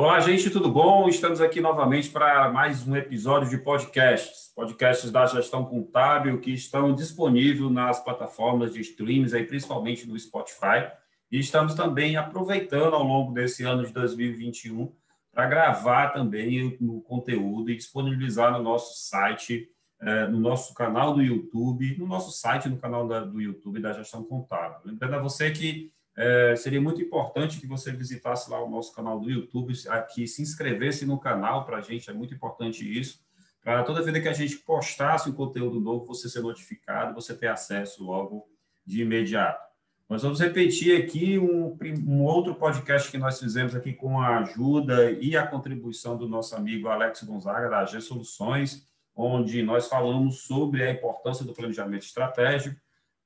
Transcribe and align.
Olá, 0.00 0.20
gente, 0.20 0.48
tudo 0.48 0.70
bom? 0.70 1.08
Estamos 1.08 1.40
aqui 1.40 1.60
novamente 1.60 2.08
para 2.08 2.52
mais 2.52 2.86
um 2.86 2.94
episódio 2.94 3.50
de 3.50 3.58
podcasts, 3.58 4.52
podcasts 4.54 5.10
da 5.10 5.26
gestão 5.26 5.64
contábil 5.64 6.40
que 6.40 6.52
estão 6.52 6.94
disponíveis 6.94 7.68
nas 7.72 7.98
plataformas 7.98 8.72
de 8.72 8.80
streams, 8.80 9.34
aí, 9.34 9.44
principalmente 9.44 10.06
no 10.06 10.16
Spotify. 10.16 10.88
E 11.32 11.40
estamos 11.40 11.74
também 11.74 12.14
aproveitando 12.14 12.94
ao 12.94 13.02
longo 13.02 13.34
desse 13.34 13.64
ano 13.64 13.84
de 13.84 13.92
2021 13.92 14.94
para 15.32 15.48
gravar 15.48 16.10
também 16.10 16.78
o 16.80 17.00
conteúdo 17.00 17.68
e 17.68 17.76
disponibilizar 17.76 18.52
no 18.52 18.62
nosso 18.62 19.04
site, 19.04 19.68
eh, 20.00 20.28
no 20.28 20.38
nosso 20.38 20.74
canal 20.74 21.12
do 21.12 21.22
YouTube, 21.22 21.98
no 21.98 22.06
nosso 22.06 22.30
site, 22.30 22.68
no 22.68 22.78
canal 22.78 23.04
do 23.26 23.40
YouTube 23.40 23.80
da 23.80 23.92
Gestão 23.92 24.22
Contábil. 24.22 24.78
Lembrando 24.84 25.14
a 25.14 25.18
você 25.18 25.50
que 25.50 25.90
é, 26.20 26.56
seria 26.56 26.80
muito 26.80 27.00
importante 27.00 27.60
que 27.60 27.66
você 27.66 27.92
visitasse 27.92 28.50
lá 28.50 28.60
o 28.60 28.68
nosso 28.68 28.92
canal 28.92 29.20
do 29.20 29.30
YouTube, 29.30 29.72
aqui 29.88 30.26
se 30.26 30.42
inscrevesse 30.42 31.06
no 31.06 31.16
canal 31.16 31.64
para 31.64 31.76
a 31.76 31.80
gente, 31.80 32.10
é 32.10 32.12
muito 32.12 32.34
importante 32.34 32.82
isso, 32.84 33.20
para 33.62 33.84
toda 33.84 34.02
vez 34.02 34.20
que 34.20 34.28
a 34.28 34.32
gente 34.32 34.56
postasse 34.56 35.30
um 35.30 35.32
conteúdo 35.32 35.78
novo, 35.78 36.04
você 36.04 36.28
ser 36.28 36.40
notificado, 36.40 37.14
você 37.14 37.36
ter 37.36 37.46
acesso 37.46 38.02
logo 38.02 38.48
de 38.84 39.02
imediato. 39.02 39.62
Nós 40.08 40.22
vamos 40.22 40.40
repetir 40.40 41.00
aqui 41.00 41.38
um, 41.38 41.78
um 42.08 42.24
outro 42.24 42.52
podcast 42.56 43.08
que 43.12 43.18
nós 43.18 43.38
fizemos 43.38 43.76
aqui 43.76 43.92
com 43.92 44.20
a 44.20 44.38
ajuda 44.38 45.12
e 45.12 45.36
a 45.36 45.46
contribuição 45.46 46.16
do 46.16 46.26
nosso 46.26 46.56
amigo 46.56 46.88
Alex 46.88 47.22
Gonzaga, 47.22 47.68
da 47.68 47.84
G 47.84 48.00
Soluções, 48.00 48.88
onde 49.14 49.62
nós 49.62 49.86
falamos 49.86 50.40
sobre 50.40 50.82
a 50.82 50.90
importância 50.90 51.44
do 51.44 51.54
planejamento 51.54 52.02
estratégico 52.02 52.80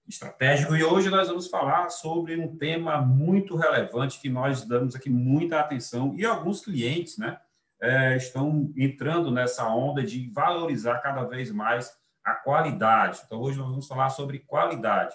estratégico. 0.08 0.76
E 0.76 0.84
hoje 0.84 1.08
nós 1.08 1.28
vamos 1.28 1.48
falar 1.48 1.88
sobre 1.90 2.36
um 2.36 2.56
tema 2.56 3.00
muito 3.00 3.56
relevante 3.56 4.20
que 4.20 4.28
nós 4.28 4.66
damos 4.66 4.94
aqui 4.94 5.10
muita 5.10 5.60
atenção 5.60 6.14
e 6.16 6.24
alguns 6.24 6.64
clientes, 6.64 7.18
né, 7.18 7.38
é, 7.80 8.16
estão 8.16 8.72
entrando 8.76 9.30
nessa 9.30 9.66
onda 9.68 10.02
de 10.02 10.30
valorizar 10.30 10.98
cada 11.00 11.24
vez 11.24 11.50
mais 11.50 11.92
a 12.24 12.34
qualidade. 12.34 13.22
Então 13.26 13.40
hoje 13.40 13.58
nós 13.58 13.68
vamos 13.68 13.88
falar 13.88 14.10
sobre 14.10 14.38
qualidade. 14.40 15.14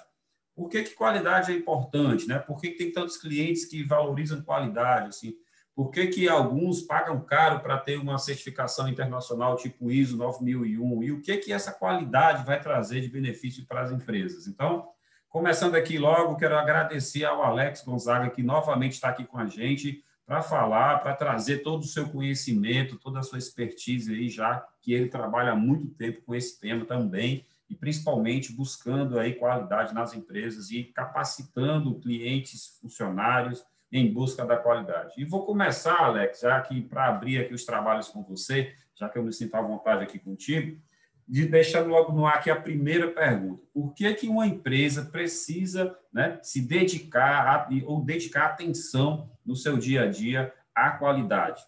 Por 0.56 0.70
que, 0.70 0.84
que 0.84 0.96
qualidade 0.96 1.52
é 1.52 1.56
importante, 1.56 2.28
né? 2.28 2.40
Por 2.40 2.60
que, 2.60 2.72
que 2.72 2.78
tem 2.78 2.92
tantos 2.92 3.18
clientes 3.18 3.66
que 3.66 3.84
valorizam 3.84 4.42
qualidade 4.42 5.10
assim? 5.10 5.36
Por 5.78 5.92
que, 5.92 6.08
que 6.08 6.28
alguns 6.28 6.82
pagam 6.82 7.22
caro 7.22 7.60
para 7.60 7.78
ter 7.78 8.00
uma 8.00 8.18
certificação 8.18 8.90
internacional 8.90 9.56
tipo 9.56 9.92
ISO 9.92 10.18
9001? 10.18 11.04
E 11.04 11.12
o 11.12 11.22
que, 11.22 11.38
que 11.38 11.54
essa 11.54 11.72
qualidade 11.72 12.44
vai 12.44 12.60
trazer 12.60 13.00
de 13.00 13.08
benefício 13.08 13.64
para 13.64 13.84
as 13.84 13.92
empresas? 13.92 14.48
Então, 14.48 14.88
começando 15.30 15.76
aqui 15.76 16.00
logo, 16.00 16.36
quero 16.36 16.58
agradecer 16.58 17.26
ao 17.26 17.44
Alex 17.44 17.84
Gonzaga, 17.86 18.32
que 18.32 18.42
novamente 18.42 18.94
está 18.94 19.10
aqui 19.10 19.24
com 19.24 19.38
a 19.38 19.46
gente 19.46 20.04
para 20.26 20.42
falar, 20.42 20.98
para 20.98 21.14
trazer 21.14 21.60
todo 21.60 21.84
o 21.84 21.88
seu 21.88 22.10
conhecimento, 22.10 22.98
toda 22.98 23.20
a 23.20 23.24
sua 23.24 23.38
expertise 23.38 24.12
aí, 24.12 24.30
já 24.30 24.68
que 24.82 24.92
ele 24.92 25.10
trabalha 25.10 25.52
há 25.52 25.56
muito 25.56 25.90
tempo 25.90 26.24
com 26.24 26.34
esse 26.34 26.60
tema 26.60 26.86
também, 26.86 27.46
e 27.70 27.76
principalmente 27.76 28.52
buscando 28.52 29.20
aí 29.20 29.36
qualidade 29.36 29.94
nas 29.94 30.16
empresas 30.16 30.72
e 30.72 30.86
capacitando 30.86 32.00
clientes, 32.00 32.80
funcionários, 32.82 33.64
em 33.92 34.12
busca 34.12 34.46
da 34.46 34.58
qualidade. 34.58 35.14
E 35.18 35.26
vou 35.26 35.46
começar, 35.46 35.98
Alex, 35.98 36.42
já 36.42 36.60
que 36.62 36.82
para 36.82 37.08
abrir 37.08 37.40
aqui 37.40 37.54
os 37.54 37.66
trabalhos 37.66 38.10
com 38.10 38.22
você, 38.24 38.74
já 38.96 39.08
que 39.08 39.18
eu 39.18 39.24
me 39.24 39.32
sinto 39.32 39.56
à 39.56 39.62
vontade 39.62 40.04
aqui 40.04 40.20
contigo, 40.20 40.80
de 41.28 41.46
deixando 41.46 41.90
logo 41.90 42.14
no 42.14 42.26
ar 42.26 42.36
aqui 42.36 42.50
a 42.50 42.60
primeira 42.60 43.12
pergunta. 43.12 43.62
Por 43.74 43.94
que, 43.94 44.14
que 44.14 44.30
uma 44.30 44.48
empresa 44.48 45.06
precisa 45.06 45.98
né, 46.12 46.40
se 46.42 46.62
dedicar 46.62 47.48
a, 47.48 47.70
ou 47.86 48.04
dedicar 48.04 48.46
atenção 48.46 49.30
no 49.46 49.56
seu 49.56 49.78
dia 49.78 50.04
a 50.04 50.08
dia 50.08 50.54
à 50.74 50.92
qualidade? 50.92 51.62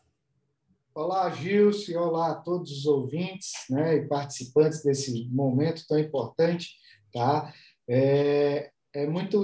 Olá, 0.96 1.30
Gilson, 1.30 1.98
olá 1.98 2.32
a 2.32 2.36
todos 2.36 2.72
os 2.72 2.86
ouvintes 2.86 3.52
né, 3.70 3.98
e 3.98 4.08
participantes 4.08 4.82
desse 4.84 5.30
momento 5.30 5.86
tão 5.88 6.00
importante. 6.00 6.76
Tá? 7.14 7.54
É, 7.88 8.72
é 8.94 9.08
muito 9.08 9.44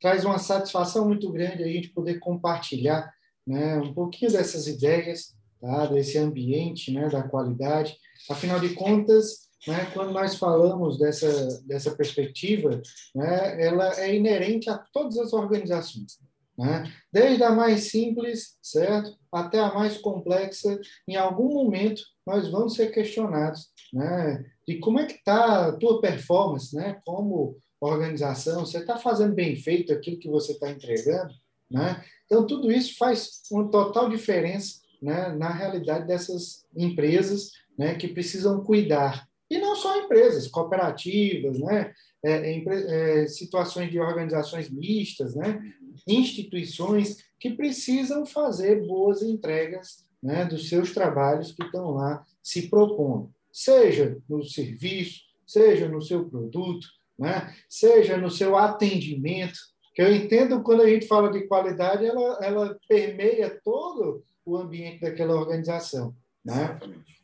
traz 0.00 0.24
uma 0.24 0.38
satisfação 0.38 1.06
muito 1.06 1.30
grande 1.30 1.62
a 1.62 1.68
gente 1.68 1.90
poder 1.90 2.18
compartilhar 2.18 3.12
né, 3.46 3.78
um 3.78 3.94
pouquinho 3.94 4.32
dessas 4.32 4.66
ideias, 4.66 5.34
tá, 5.60 5.86
desse 5.86 6.18
ambiente, 6.18 6.92
né, 6.92 7.08
da 7.08 7.22
qualidade. 7.22 7.96
Afinal 8.28 8.58
de 8.58 8.70
contas, 8.70 9.46
né, 9.66 9.90
quando 9.92 10.12
nós 10.12 10.36
falamos 10.36 10.98
dessa 10.98 11.62
dessa 11.64 11.94
perspectiva, 11.94 12.80
né, 13.14 13.64
ela 13.64 13.98
é 14.00 14.14
inerente 14.14 14.68
a 14.70 14.78
todas 14.92 15.18
as 15.18 15.32
organizações, 15.32 16.18
né? 16.58 16.90
Desde 17.12 17.42
a 17.42 17.50
mais 17.50 17.90
simples, 17.90 18.56
certo, 18.62 19.16
até 19.30 19.58
a 19.58 19.74
mais 19.74 19.98
complexa, 19.98 20.80
em 21.06 21.16
algum 21.16 21.52
momento 21.52 22.02
nós 22.26 22.48
vamos 22.48 22.74
ser 22.74 22.90
questionados, 22.90 23.68
né, 23.92 24.44
de 24.66 24.78
como 24.78 24.98
é 24.98 25.06
que 25.06 25.14
está 25.14 25.68
a 25.68 25.72
tua 25.72 26.00
performance, 26.00 26.74
né, 26.74 27.00
como 27.04 27.56
organização, 27.80 28.64
você 28.64 28.78
está 28.78 28.96
fazendo 28.96 29.34
bem 29.34 29.56
feito 29.56 29.92
aquilo 29.92 30.18
que 30.18 30.28
você 30.28 30.52
está 30.52 30.70
entregando, 30.70 31.34
né? 31.70 32.04
Então, 32.26 32.46
tudo 32.46 32.72
isso 32.72 32.96
faz 32.96 33.42
uma 33.50 33.70
total 33.70 34.08
diferença 34.08 34.80
né, 35.00 35.28
na 35.36 35.50
realidade 35.50 36.06
dessas 36.06 36.64
empresas 36.76 37.52
né, 37.78 37.94
que 37.94 38.08
precisam 38.08 38.62
cuidar. 38.64 39.28
E 39.48 39.58
não 39.58 39.76
só 39.76 39.96
empresas, 39.96 40.48
cooperativas, 40.48 41.58
né, 41.60 41.92
é, 42.24 43.22
é, 43.22 43.28
situações 43.28 43.90
de 43.90 44.00
organizações 44.00 44.68
mistas, 44.68 45.34
né, 45.36 45.60
instituições 46.06 47.18
que 47.38 47.50
precisam 47.50 48.26
fazer 48.26 48.84
boas 48.86 49.22
entregas 49.22 50.04
né, 50.22 50.44
dos 50.44 50.68
seus 50.68 50.92
trabalhos 50.92 51.52
que 51.52 51.62
estão 51.62 51.92
lá 51.92 52.24
se 52.42 52.68
propondo, 52.68 53.30
seja 53.52 54.18
no 54.28 54.42
serviço, 54.42 55.20
seja 55.46 55.88
no 55.88 56.02
seu 56.02 56.28
produto, 56.28 56.88
né? 57.18 57.54
seja 57.68 58.16
no 58.16 58.30
seu 58.30 58.56
atendimento, 58.56 59.58
que 59.94 60.02
eu 60.02 60.14
entendo 60.14 60.62
quando 60.62 60.82
a 60.82 60.88
gente 60.88 61.06
fala 61.06 61.30
de 61.30 61.46
qualidade, 61.46 62.04
ela, 62.04 62.38
ela 62.42 62.78
permeia 62.88 63.58
todo 63.64 64.22
o 64.44 64.56
ambiente 64.56 65.00
daquela 65.00 65.34
organização. 65.34 66.14
Né? 66.44 66.78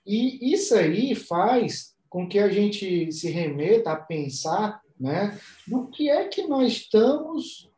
E 0.07 0.53
isso 0.53 0.75
aí 0.75 1.15
faz 1.15 1.95
com 2.09 2.29
que 2.29 2.39
a 2.39 2.49
gente 2.49 3.13
se 3.13 3.31
remeta 3.31 3.93
a 3.93 3.97
pensar 3.97 4.81
né, 4.99 5.39
no 5.67 5.89
que 5.89 6.09
é 6.11 6.29
que 6.29 6.47
nós 6.47 6.73
estamos 6.73 7.71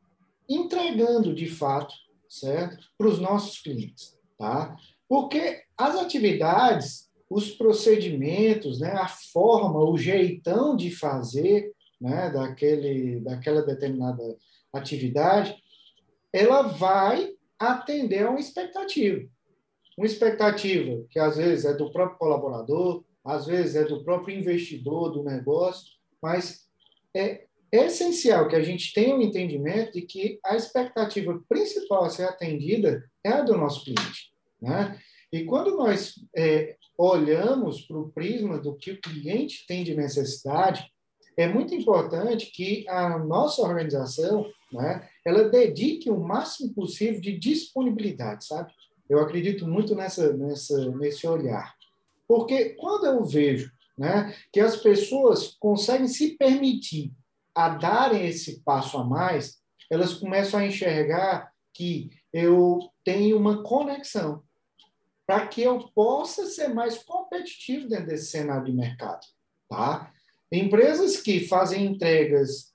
entregando 0.49 1.35
de 1.35 1.47
fato 1.47 1.95
certo? 2.41 2.87
para 2.99 3.09
os 3.09 3.19
nossos 3.21 3.61
clientes. 3.61 4.17
Tá? 4.39 4.77
Porque 5.09 5.63
as 5.77 5.97
atividades, 5.97 7.09
os 7.31 7.51
procedimentos, 7.51 8.81
né, 8.81 8.93
a 8.93 9.09
forma, 9.09 9.81
o 9.81 9.97
jeitão 9.97 10.77
de 10.77 10.91
fazer, 10.91 11.73
né, 12.05 12.29
daquele, 12.29 13.19
daquela 13.21 13.63
determinada 13.63 14.23
atividade, 14.71 15.57
ela 16.31 16.61
vai 16.61 17.33
atender 17.59 18.27
a 18.27 18.31
uma 18.31 18.39
expectativa. 18.39 19.27
Uma 19.97 20.07
expectativa 20.07 21.03
que 21.09 21.19
às 21.19 21.39
vezes 21.39 21.65
é 21.65 21.73
do 21.73 21.91
próprio 21.91 22.19
colaborador, 22.19 23.03
às 23.25 23.47
vezes 23.47 23.77
é 23.77 23.85
do 23.85 24.05
próprio 24.05 24.37
investidor 24.37 25.13
do 25.13 25.23
negócio, 25.23 25.95
mas 26.21 26.69
é 27.17 27.47
essencial 27.73 28.49
que 28.49 28.57
a 28.57 28.63
gente 28.63 28.93
tenha 28.93 29.15
o 29.15 29.19
um 29.19 29.23
entendimento 29.23 29.93
de 29.93 30.03
que 30.03 30.39
a 30.45 30.57
expectativa 30.57 31.43
principal 31.49 32.05
a 32.05 32.11
ser 32.11 32.25
atendida 32.25 33.03
é 33.25 33.31
a 33.31 33.41
do 33.41 33.57
nosso 33.57 33.83
cliente. 33.83 34.31
Né? 34.61 35.01
E 35.33 35.45
quando 35.45 35.75
nós 35.75 36.17
é, 36.37 36.77
olhamos 36.99 37.81
para 37.81 37.99
o 37.99 38.11
prisma 38.11 38.59
do 38.59 38.77
que 38.77 38.91
o 38.91 39.01
cliente 39.01 39.67
tem 39.67 39.83
de 39.83 39.95
necessidade, 39.95 40.93
é 41.37 41.47
muito 41.47 41.75
importante 41.75 42.47
que 42.47 42.89
a 42.89 43.19
nossa 43.19 43.63
organização, 43.63 44.47
né, 44.73 45.09
ela 45.25 45.49
dedique 45.49 46.11
o 46.11 46.21
máximo 46.21 46.73
possível 46.75 47.21
de 47.21 47.39
disponibilidade, 47.39 48.47
sabe? 48.47 48.73
Eu 49.09 49.19
acredito 49.21 49.67
muito 49.67 49.95
nessa, 49.95 50.33
nessa, 50.33 50.91
nesse 50.93 51.27
olhar. 51.27 51.75
Porque 52.27 52.71
quando 52.71 53.07
eu 53.07 53.25
vejo 53.25 53.71
né, 53.99 54.35
que 54.53 54.61
as 54.61 54.77
pessoas 54.77 55.57
conseguem 55.59 56.09
se 56.09 56.37
permitir 56.37 57.13
a 57.55 57.69
darem 57.69 58.27
esse 58.27 58.61
passo 58.63 58.99
a 58.99 59.05
mais, 59.05 59.59
elas 59.91 60.15
começam 60.15 60.59
a 60.59 60.67
enxergar 60.67 61.53
que 61.73 62.11
eu 62.33 62.79
tenho 63.05 63.37
uma 63.37 63.63
conexão 63.63 64.43
para 65.27 65.47
que 65.47 65.63
eu 65.63 65.79
possa 65.95 66.47
ser 66.47 66.69
mais 66.69 66.99
competitivo 67.03 67.89
dentro 67.89 68.07
desse 68.07 68.31
cenário 68.31 68.65
de 68.65 68.73
mercado, 68.73 69.25
tá? 69.69 70.13
Empresas 70.55 71.17
que 71.17 71.41
fazem 71.49 71.85
entregas 71.85 72.73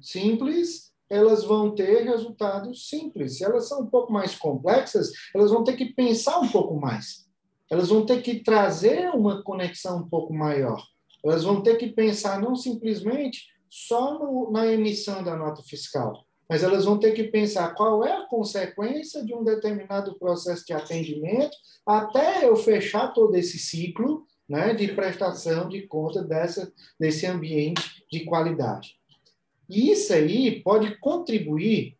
simples, 0.00 0.92
elas 1.08 1.44
vão 1.44 1.72
ter 1.74 2.02
resultados 2.02 2.88
simples. 2.88 3.38
Se 3.38 3.44
elas 3.44 3.68
são 3.68 3.82
um 3.82 3.86
pouco 3.86 4.12
mais 4.12 4.34
complexas, 4.34 5.12
elas 5.32 5.52
vão 5.52 5.62
ter 5.62 5.76
que 5.76 5.94
pensar 5.94 6.40
um 6.40 6.48
pouco 6.48 6.74
mais. 6.74 7.24
Elas 7.70 7.88
vão 7.88 8.04
ter 8.04 8.20
que 8.20 8.40
trazer 8.40 9.10
uma 9.14 9.42
conexão 9.44 9.98
um 9.98 10.08
pouco 10.08 10.34
maior. 10.34 10.84
Elas 11.24 11.44
vão 11.44 11.62
ter 11.62 11.76
que 11.76 11.86
pensar 11.86 12.40
não 12.40 12.56
simplesmente 12.56 13.46
só 13.70 14.18
no, 14.18 14.50
na 14.50 14.66
emissão 14.66 15.22
da 15.22 15.36
nota 15.36 15.62
fiscal. 15.62 16.26
mas 16.48 16.64
elas 16.64 16.84
vão 16.84 16.98
ter 16.98 17.12
que 17.12 17.24
pensar 17.24 17.74
qual 17.74 18.04
é 18.04 18.12
a 18.12 18.26
consequência 18.26 19.24
de 19.24 19.32
um 19.34 19.44
determinado 19.44 20.18
processo 20.18 20.66
de 20.66 20.72
atendimento 20.72 21.56
até 21.86 22.46
eu 22.46 22.56
fechar 22.56 23.14
todo 23.14 23.34
esse 23.36 23.58
ciclo 23.58 24.26
né, 24.48 24.74
de 24.74 24.88
prestação 24.88 25.68
de 25.68 25.82
conta 25.82 26.22
dessa, 26.22 26.72
desse 26.98 27.26
ambiente 27.26 28.04
de 28.10 28.24
qualidade. 28.24 28.96
E 29.68 29.90
isso 29.90 30.12
aí 30.12 30.60
pode 30.62 30.98
contribuir 30.98 31.96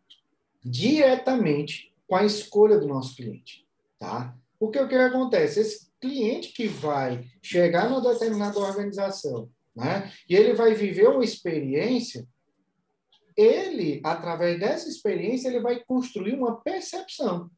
diretamente 0.63 1.93
com 2.07 2.15
a 2.15 2.25
escolha 2.25 2.77
do 2.77 2.87
nosso 2.87 3.15
cliente. 3.15 3.65
Tá? 3.97 4.35
Porque 4.59 4.79
o 4.79 4.87
que 4.87 4.95
acontece? 4.95 5.59
Esse 5.59 5.91
cliente 5.99 6.53
que 6.53 6.67
vai 6.67 7.25
chegar 7.41 7.89
numa 7.89 8.01
determinada 8.01 8.59
organização 8.59 9.49
né, 9.75 10.11
e 10.29 10.35
ele 10.35 10.53
vai 10.53 10.73
viver 10.75 11.07
uma 11.07 11.23
experiência, 11.23 12.27
ele, 13.35 13.99
através 14.03 14.59
dessa 14.59 14.87
experiência, 14.87 15.47
ele 15.47 15.59
vai 15.59 15.83
construir 15.83 16.35
uma 16.35 16.61
percepção 16.61 17.49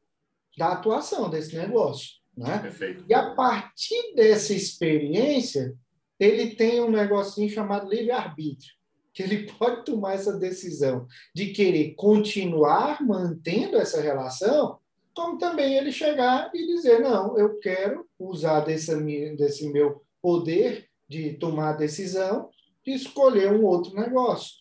da 0.57 0.69
atuação 0.69 1.29
desse 1.29 1.55
negócio. 1.55 2.11
Né? 2.37 2.59
Perfeito. 2.59 3.05
E 3.07 3.13
a 3.13 3.33
partir 3.33 4.13
dessa 4.15 4.53
experiência, 4.53 5.73
ele 6.19 6.55
tem 6.55 6.81
um 6.81 6.89
negocinho 6.89 7.49
chamado 7.49 7.89
livre-arbítrio, 7.89 8.73
que 9.13 9.23
ele 9.23 9.51
pode 9.57 9.85
tomar 9.85 10.13
essa 10.13 10.37
decisão 10.37 11.07
de 11.33 11.47
querer 11.47 11.95
continuar 11.95 13.01
mantendo 13.01 13.77
essa 13.77 14.01
relação, 14.01 14.79
como 15.13 15.37
também 15.37 15.75
ele 15.75 15.91
chegar 15.91 16.51
e 16.53 16.65
dizer: 16.67 16.99
não, 16.99 17.37
eu 17.37 17.57
quero 17.59 18.05
usar 18.19 18.61
desse, 18.61 18.93
desse 19.35 19.71
meu 19.71 20.03
poder 20.21 20.89
de 21.07 21.33
tomar 21.33 21.73
decisão 21.73 22.49
de 22.83 22.91
escolher 22.91 23.51
um 23.51 23.63
outro 23.63 23.95
negócio. 23.95 24.53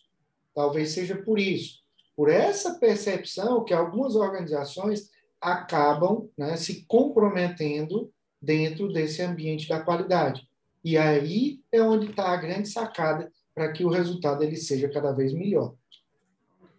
Talvez 0.53 0.91
seja 0.91 1.15
por 1.15 1.37
isso, 1.37 1.79
por 2.15 2.29
essa 2.29 2.79
percepção 2.79 3.63
que 3.63 3.73
algumas 3.73 4.15
organizações 4.15 5.09
acabam 5.41 6.29
né, 6.37 6.57
se 6.57 6.85
comprometendo 6.85 8.11
dentro 8.41 8.91
desse 8.91 9.21
ambiente 9.21 9.67
da 9.67 9.79
qualidade. 9.79 10.47
E 10.83 10.97
aí 10.97 11.61
é 11.71 11.81
onde 11.81 12.09
está 12.09 12.31
a 12.31 12.37
grande 12.37 12.69
sacada 12.69 13.31
para 13.53 13.71
que 13.71 13.83
o 13.83 13.89
resultado 13.89 14.43
ele 14.43 14.55
seja 14.55 14.89
cada 14.89 15.11
vez 15.11 15.33
melhor. 15.33 15.73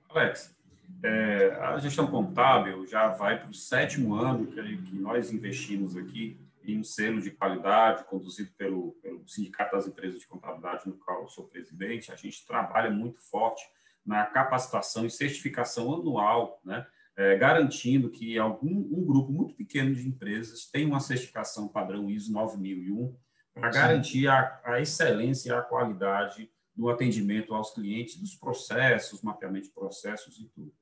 Alex, 0.09 0.55
é, 1.03 1.51
a 1.61 1.79
gestão 1.79 2.07
contábil 2.07 2.87
já 2.87 3.09
vai 3.09 3.39
para 3.39 3.51
o 3.51 3.55
sétimo 3.55 4.15
ano 4.15 4.47
que, 4.47 4.77
que, 4.79 4.97
nós 4.97 5.33
investimos 5.33 5.97
aqui 5.97 6.39
em 6.65 6.79
um 6.79 6.85
selo 6.85 7.21
de 7.21 7.31
qualidade 7.31 8.05
conduzido 8.05 8.51
pelo, 8.57 8.93
pelo 9.03 9.27
Sindicato 9.29 9.77
das 9.77 9.87
Empresas 9.87 10.21
de 10.21 10.27
Contabilidade, 10.27 10.89
no 10.89 10.95
qual 10.95 11.23
eu 11.23 11.29
sou 11.29 11.45
presidente. 11.45 12.13
A 12.13 12.17
gente 12.17 12.47
trabalha 12.47 12.91
muito 12.91 13.21
forte 13.21 13.63
na 14.05 14.25
capacitação 14.25 15.05
e 15.05 15.11
certificação 15.11 15.93
anual, 15.95 16.61
né, 16.65 16.87
é, 17.17 17.37
garantindo 17.37 18.11
que 18.11 18.39
algum 18.39 18.69
um 18.69 19.05
grupo 19.05 19.33
muito 19.33 19.55
pequeno 19.55 19.95
de 19.95 20.07
empresas 20.07 20.67
tem 20.71 20.85
uma 20.87 21.01
certificação 21.01 21.69
padrão 21.69 22.11
ISO 22.11 22.33
9001 22.33 23.17
para 23.55 23.71
garantir 23.71 24.29
a, 24.29 24.61
a 24.65 24.81
excelência 24.81 25.49
e 25.49 25.53
a 25.53 25.63
qualidade 25.63 26.51
do 26.75 26.91
atendimento 26.91 27.55
aos 27.55 27.73
clientes, 27.73 28.17
dos 28.17 28.35
processos, 28.35 29.23
mapeamento 29.23 29.69
de 29.69 29.73
processos 29.73 30.39
e 30.39 30.45
tudo. 30.45 30.73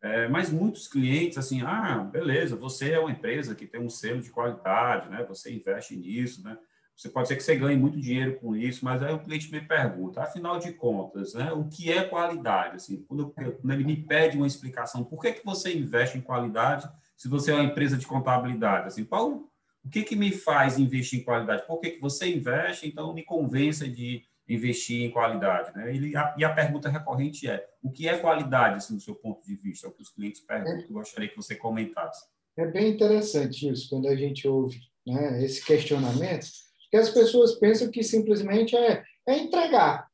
É, 0.00 0.26
mas 0.28 0.50
muitos 0.50 0.88
clientes, 0.88 1.36
assim, 1.36 1.62
ah, 1.62 1.98
beleza, 1.98 2.56
você 2.56 2.92
é 2.92 2.98
uma 2.98 3.10
empresa 3.10 3.54
que 3.54 3.66
tem 3.66 3.80
um 3.80 3.90
selo 3.90 4.20
de 4.20 4.30
qualidade, 4.30 5.08
né? 5.10 5.24
Você 5.24 5.52
investe 5.52 5.96
nisso, 5.96 6.42
né? 6.42 6.58
Você 6.96 7.08
pode 7.08 7.26
ser 7.26 7.36
que 7.36 7.42
você 7.42 7.56
ganhe 7.56 7.76
muito 7.76 8.00
dinheiro 8.00 8.38
com 8.38 8.54
isso, 8.54 8.84
mas 8.84 9.02
aí 9.02 9.12
o 9.12 9.18
cliente 9.18 9.50
me 9.50 9.60
pergunta, 9.60 10.22
afinal 10.22 10.58
de 10.58 10.72
contas, 10.72 11.34
né, 11.34 11.52
o 11.52 11.64
que 11.64 11.92
é 11.92 12.04
qualidade? 12.04 12.76
Assim, 12.76 13.02
quando, 13.08 13.30
quando, 13.30 13.72
ele 13.72 13.84
me 13.84 13.96
pede 13.96 14.36
uma 14.36 14.46
explicação, 14.46 15.02
por 15.02 15.20
que, 15.20 15.32
que 15.32 15.44
você 15.44 15.76
investe 15.76 16.16
em 16.16 16.20
qualidade 16.20 16.88
se 17.16 17.28
você 17.28 17.50
é 17.50 17.54
uma 17.54 17.64
empresa 17.64 17.96
de 17.96 18.06
contabilidade? 18.06 18.86
Assim, 18.86 19.04
qual, 19.04 19.50
o 19.84 19.88
que, 19.90 20.02
que 20.02 20.14
me 20.14 20.30
faz 20.30 20.78
investir 20.78 21.20
em 21.20 21.24
qualidade? 21.24 21.66
Por 21.66 21.80
que, 21.80 21.90
que 21.90 22.00
você 22.00 22.32
investe? 22.32 22.86
Então, 22.86 23.12
me 23.12 23.24
convença 23.24 23.88
de 23.88 24.22
investir 24.48 25.02
em 25.02 25.10
qualidade. 25.10 25.74
Né? 25.76 25.94
Ele, 25.94 26.16
a, 26.16 26.34
e 26.38 26.44
a 26.44 26.52
pergunta 26.52 26.88
recorrente 26.88 27.48
é, 27.48 27.66
o 27.82 27.90
que 27.90 28.08
é 28.08 28.16
qualidade, 28.18 28.76
assim, 28.76 28.94
do 28.94 29.00
seu 29.00 29.14
ponto 29.14 29.44
de 29.44 29.56
vista? 29.56 29.86
É 29.86 29.90
o 29.90 29.92
que 29.92 30.02
os 30.02 30.10
clientes 30.10 30.40
perguntam, 30.40 30.86
eu 30.88 30.94
gostaria 30.94 31.28
que 31.28 31.36
você 31.36 31.54
comentasse. 31.54 32.26
É 32.56 32.66
bem 32.66 32.92
interessante 32.92 33.68
isso, 33.68 33.90
quando 33.90 34.06
a 34.06 34.14
gente 34.14 34.46
ouve 34.46 34.80
né, 35.06 35.44
esse 35.44 35.64
questionamento, 35.64 36.46
que 36.94 36.98
as 36.98 37.10
pessoas 37.10 37.56
pensam 37.56 37.90
que 37.90 38.04
simplesmente 38.04 38.76
é, 38.76 39.02
é 39.26 39.36
entregar. 39.36 40.06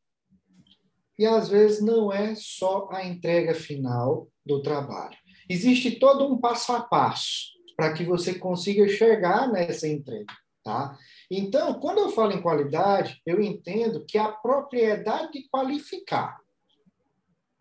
E 1.18 1.26
às 1.26 1.50
vezes 1.50 1.82
não 1.82 2.10
é 2.10 2.34
só 2.34 2.88
a 2.90 3.04
entrega 3.04 3.52
final 3.54 4.28
do 4.46 4.62
trabalho. 4.62 5.14
Existe 5.46 5.98
todo 5.98 6.26
um 6.26 6.38
passo 6.38 6.72
a 6.72 6.80
passo 6.80 7.50
para 7.76 7.92
que 7.92 8.02
você 8.02 8.32
consiga 8.38 8.88
chegar 8.88 9.46
nessa 9.52 9.86
entrega, 9.86 10.32
tá? 10.64 10.96
Então, 11.30 11.74
quando 11.74 11.98
eu 11.98 12.08
falo 12.08 12.32
em 12.32 12.40
qualidade, 12.40 13.20
eu 13.26 13.42
entendo 13.42 14.06
que 14.06 14.16
a 14.16 14.32
propriedade 14.32 15.32
de 15.32 15.50
qualificar 15.50 16.38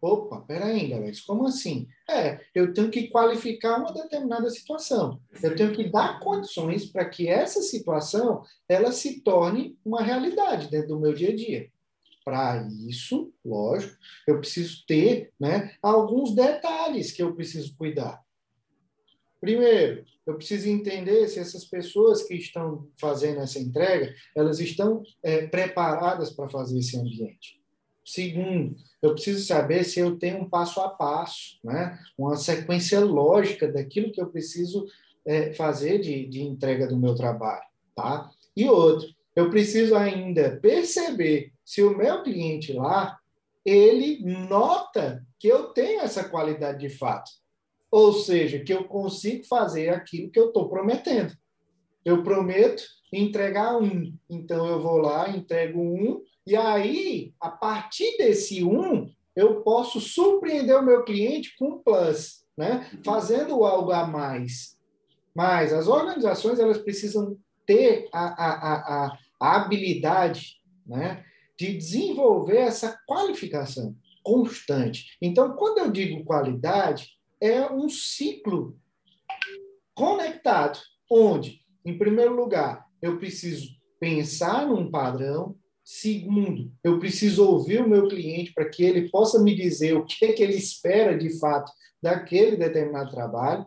Opa, 0.02 0.42
peraí, 0.42 0.94
Alex, 0.94 1.22
como 1.22 1.46
assim? 1.46 1.88
É, 2.10 2.40
eu 2.56 2.74
tenho 2.74 2.90
que 2.90 3.10
qualificar 3.10 3.78
uma 3.78 3.94
determinada 3.94 4.50
situação. 4.50 5.20
Eu 5.44 5.56
tenho 5.56 5.74
que 5.74 5.90
dar 5.90 6.20
condições 6.22 6.86
para 6.86 7.04
que 7.10 7.28
essa 7.28 7.62
situação 7.62 8.42
ela 8.68 8.94
se 8.94 9.22
torne 9.22 9.78
uma 9.84 10.02
realidade 10.02 10.70
dentro 10.70 10.90
do 10.90 11.00
meu 11.00 11.14
dia 11.14 11.30
a 11.30 11.36
dia. 11.36 11.70
Para 12.24 12.66
isso, 12.88 13.34
lógico, 13.44 13.96
eu 14.28 14.40
preciso 14.40 14.86
ter 14.88 15.34
né, 15.40 15.74
alguns 15.82 16.34
detalhes 16.34 17.12
que 17.12 17.22
eu 17.22 17.36
preciso 17.36 17.76
cuidar. 17.76 18.22
Primeiro, 19.42 20.06
eu 20.26 20.36
preciso 20.36 20.70
entender 20.70 21.28
se 21.28 21.40
essas 21.40 21.66
pessoas 21.66 22.24
que 22.24 22.36
estão 22.36 22.88
fazendo 23.00 23.42
essa 23.42 23.60
entrega, 23.60 24.14
elas 24.36 24.60
estão 24.60 25.02
é, 25.24 25.48
preparadas 25.48 26.30
para 26.30 26.50
fazer 26.50 26.78
esse 26.78 26.98
ambiente. 26.98 27.59
Segundo, 28.10 28.76
eu 29.04 29.14
preciso 29.14 29.46
saber 29.46 29.84
se 29.84 30.00
eu 30.00 30.18
tenho 30.18 30.40
um 30.40 30.50
passo 30.50 30.82
a 30.82 30.90
passo, 30.90 31.60
né? 31.64 32.00
uma 32.18 32.36
sequência 32.36 33.00
lógica 33.00 33.72
daquilo 33.72 34.12
que 34.12 34.20
eu 34.20 34.26
preciso 34.26 34.88
é, 35.24 35.54
fazer 35.54 36.00
de, 36.00 36.26
de 36.26 36.42
entrega 36.42 36.88
do 36.88 36.98
meu 36.98 37.14
trabalho. 37.14 37.62
Tá? 37.96 38.32
E 38.58 38.68
outro, 38.68 39.08
eu 39.36 39.52
preciso 39.52 39.96
ainda 39.96 40.58
perceber 40.60 41.54
se 41.64 41.84
o 41.84 41.96
meu 41.96 42.24
cliente 42.24 42.74
lá, 42.74 43.16
ele 43.64 44.24
nota 44.26 45.24
que 45.38 45.48
eu 45.48 45.68
tenho 45.68 46.02
essa 46.02 46.28
qualidade 46.28 46.80
de 46.80 46.90
fato. 46.90 47.30
Ou 47.92 48.12
seja, 48.12 48.58
que 48.58 48.74
eu 48.74 48.86
consigo 48.86 49.46
fazer 49.46 49.90
aquilo 49.90 50.32
que 50.32 50.40
eu 50.40 50.48
estou 50.48 50.68
prometendo. 50.68 51.38
Eu 52.04 52.24
prometo 52.24 52.82
entregar 53.14 53.78
um, 53.78 54.12
então 54.28 54.66
eu 54.68 54.82
vou 54.82 54.98
lá, 54.98 55.30
entrego 55.30 55.80
um, 55.80 56.24
e 56.50 56.56
aí, 56.56 57.32
a 57.40 57.52
partir 57.52 58.18
desse 58.18 58.64
um, 58.64 59.08
eu 59.36 59.62
posso 59.62 60.02
surpreender 60.02 60.76
o 60.76 60.82
meu 60.82 61.04
cliente 61.04 61.56
com 61.56 61.74
um 61.74 61.78
plus, 61.78 62.44
né? 62.58 62.90
fazendo 63.06 63.64
algo 63.64 63.92
a 63.92 64.08
mais. 64.08 64.76
Mas 65.36 65.72
as 65.72 65.88
organizações 65.88 66.58
elas 66.58 66.80
precisam 66.80 67.38
ter 67.68 68.10
a, 68.12 68.26
a, 68.26 68.54
a, 69.06 69.18
a 69.40 69.56
habilidade 69.58 70.60
né? 70.88 71.24
de 71.56 71.78
desenvolver 71.78 72.58
essa 72.58 73.00
qualificação 73.06 73.96
constante. 74.24 75.16
Então, 75.22 75.56
quando 75.56 75.78
eu 75.78 75.92
digo 75.92 76.26
qualidade, 76.26 77.12
é 77.40 77.72
um 77.72 77.88
ciclo 77.90 78.76
conectado, 79.94 80.80
onde, 81.12 81.62
em 81.86 81.96
primeiro 81.96 82.36
lugar, 82.36 82.88
eu 83.04 83.20
preciso 83.20 83.70
pensar 84.00 84.66
num 84.66 84.90
padrão, 84.90 85.56
Segundo, 85.92 86.72
eu 86.84 87.00
preciso 87.00 87.44
ouvir 87.44 87.82
o 87.82 87.90
meu 87.90 88.08
cliente 88.08 88.54
para 88.54 88.70
que 88.70 88.84
ele 88.84 89.10
possa 89.10 89.42
me 89.42 89.56
dizer 89.56 89.98
o 89.98 90.06
que, 90.06 90.24
é 90.24 90.34
que 90.34 90.44
ele 90.44 90.54
espera 90.54 91.18
de 91.18 91.40
fato 91.40 91.72
daquele 92.00 92.56
determinado 92.56 93.10
trabalho. 93.10 93.66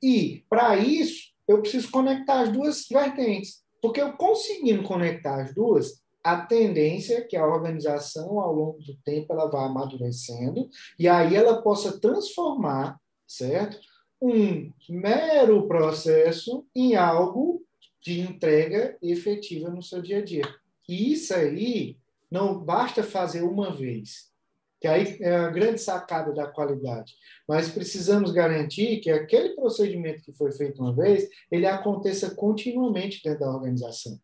E, 0.00 0.44
para 0.48 0.76
isso, 0.76 1.32
eu 1.46 1.60
preciso 1.60 1.90
conectar 1.90 2.42
as 2.42 2.52
duas 2.52 2.86
vertentes. 2.88 3.64
Porque 3.82 4.00
eu 4.00 4.12
conseguindo 4.12 4.84
conectar 4.84 5.42
as 5.42 5.52
duas, 5.52 6.00
a 6.22 6.40
tendência 6.40 7.16
é 7.16 7.22
que 7.22 7.36
a 7.36 7.44
organização, 7.44 8.38
ao 8.38 8.54
longo 8.54 8.78
do 8.78 8.96
tempo, 8.98 9.32
ela 9.32 9.50
vá 9.50 9.66
amadurecendo 9.66 10.70
e 10.96 11.08
aí 11.08 11.34
ela 11.34 11.62
possa 11.62 11.98
transformar, 11.98 12.96
certo? 13.26 13.76
Um 14.22 14.70
mero 14.88 15.66
processo 15.66 16.64
em 16.72 16.94
algo 16.94 17.60
de 18.00 18.20
entrega 18.20 18.96
efetiva 19.02 19.68
no 19.68 19.82
seu 19.82 20.00
dia 20.00 20.18
a 20.18 20.24
dia. 20.24 20.44
E 20.88 21.12
isso 21.12 21.34
aí 21.34 21.98
não 22.30 22.58
basta 22.58 23.02
fazer 23.02 23.42
uma 23.42 23.72
vez, 23.72 24.30
que 24.80 24.86
aí 24.86 25.16
é 25.20 25.34
a 25.34 25.48
grande 25.48 25.80
sacada 25.80 26.32
da 26.32 26.46
qualidade. 26.46 27.14
Mas 27.48 27.68
precisamos 27.68 28.30
garantir 28.30 28.98
que 28.98 29.10
aquele 29.10 29.50
procedimento 29.54 30.22
que 30.22 30.32
foi 30.32 30.52
feito 30.52 30.82
uma 30.82 30.94
vez, 30.94 31.28
ele 31.50 31.66
aconteça 31.66 32.34
continuamente 32.34 33.22
dentro 33.22 33.40
da 33.40 33.50
organização. 33.50 34.20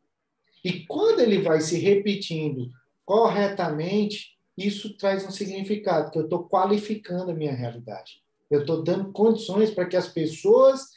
E 0.65 0.87
quando 0.87 1.21
ele 1.21 1.41
vai 1.41 1.61
se 1.61 1.79
repetindo 1.79 2.71
corretamente, 3.05 4.37
isso 4.57 4.97
traz 4.97 5.27
um 5.27 5.31
significado, 5.31 6.11
que 6.11 6.19
eu 6.19 6.25
estou 6.25 6.49
qualificando 6.49 7.31
a 7.31 7.35
minha 7.35 7.55
realidade. 7.55 8.23
Eu 8.51 8.61
estou 8.61 8.83
dando 8.83 9.11
condições 9.13 9.71
para 9.71 9.87
que 9.87 9.97
as 9.97 10.09
pessoas 10.09 10.91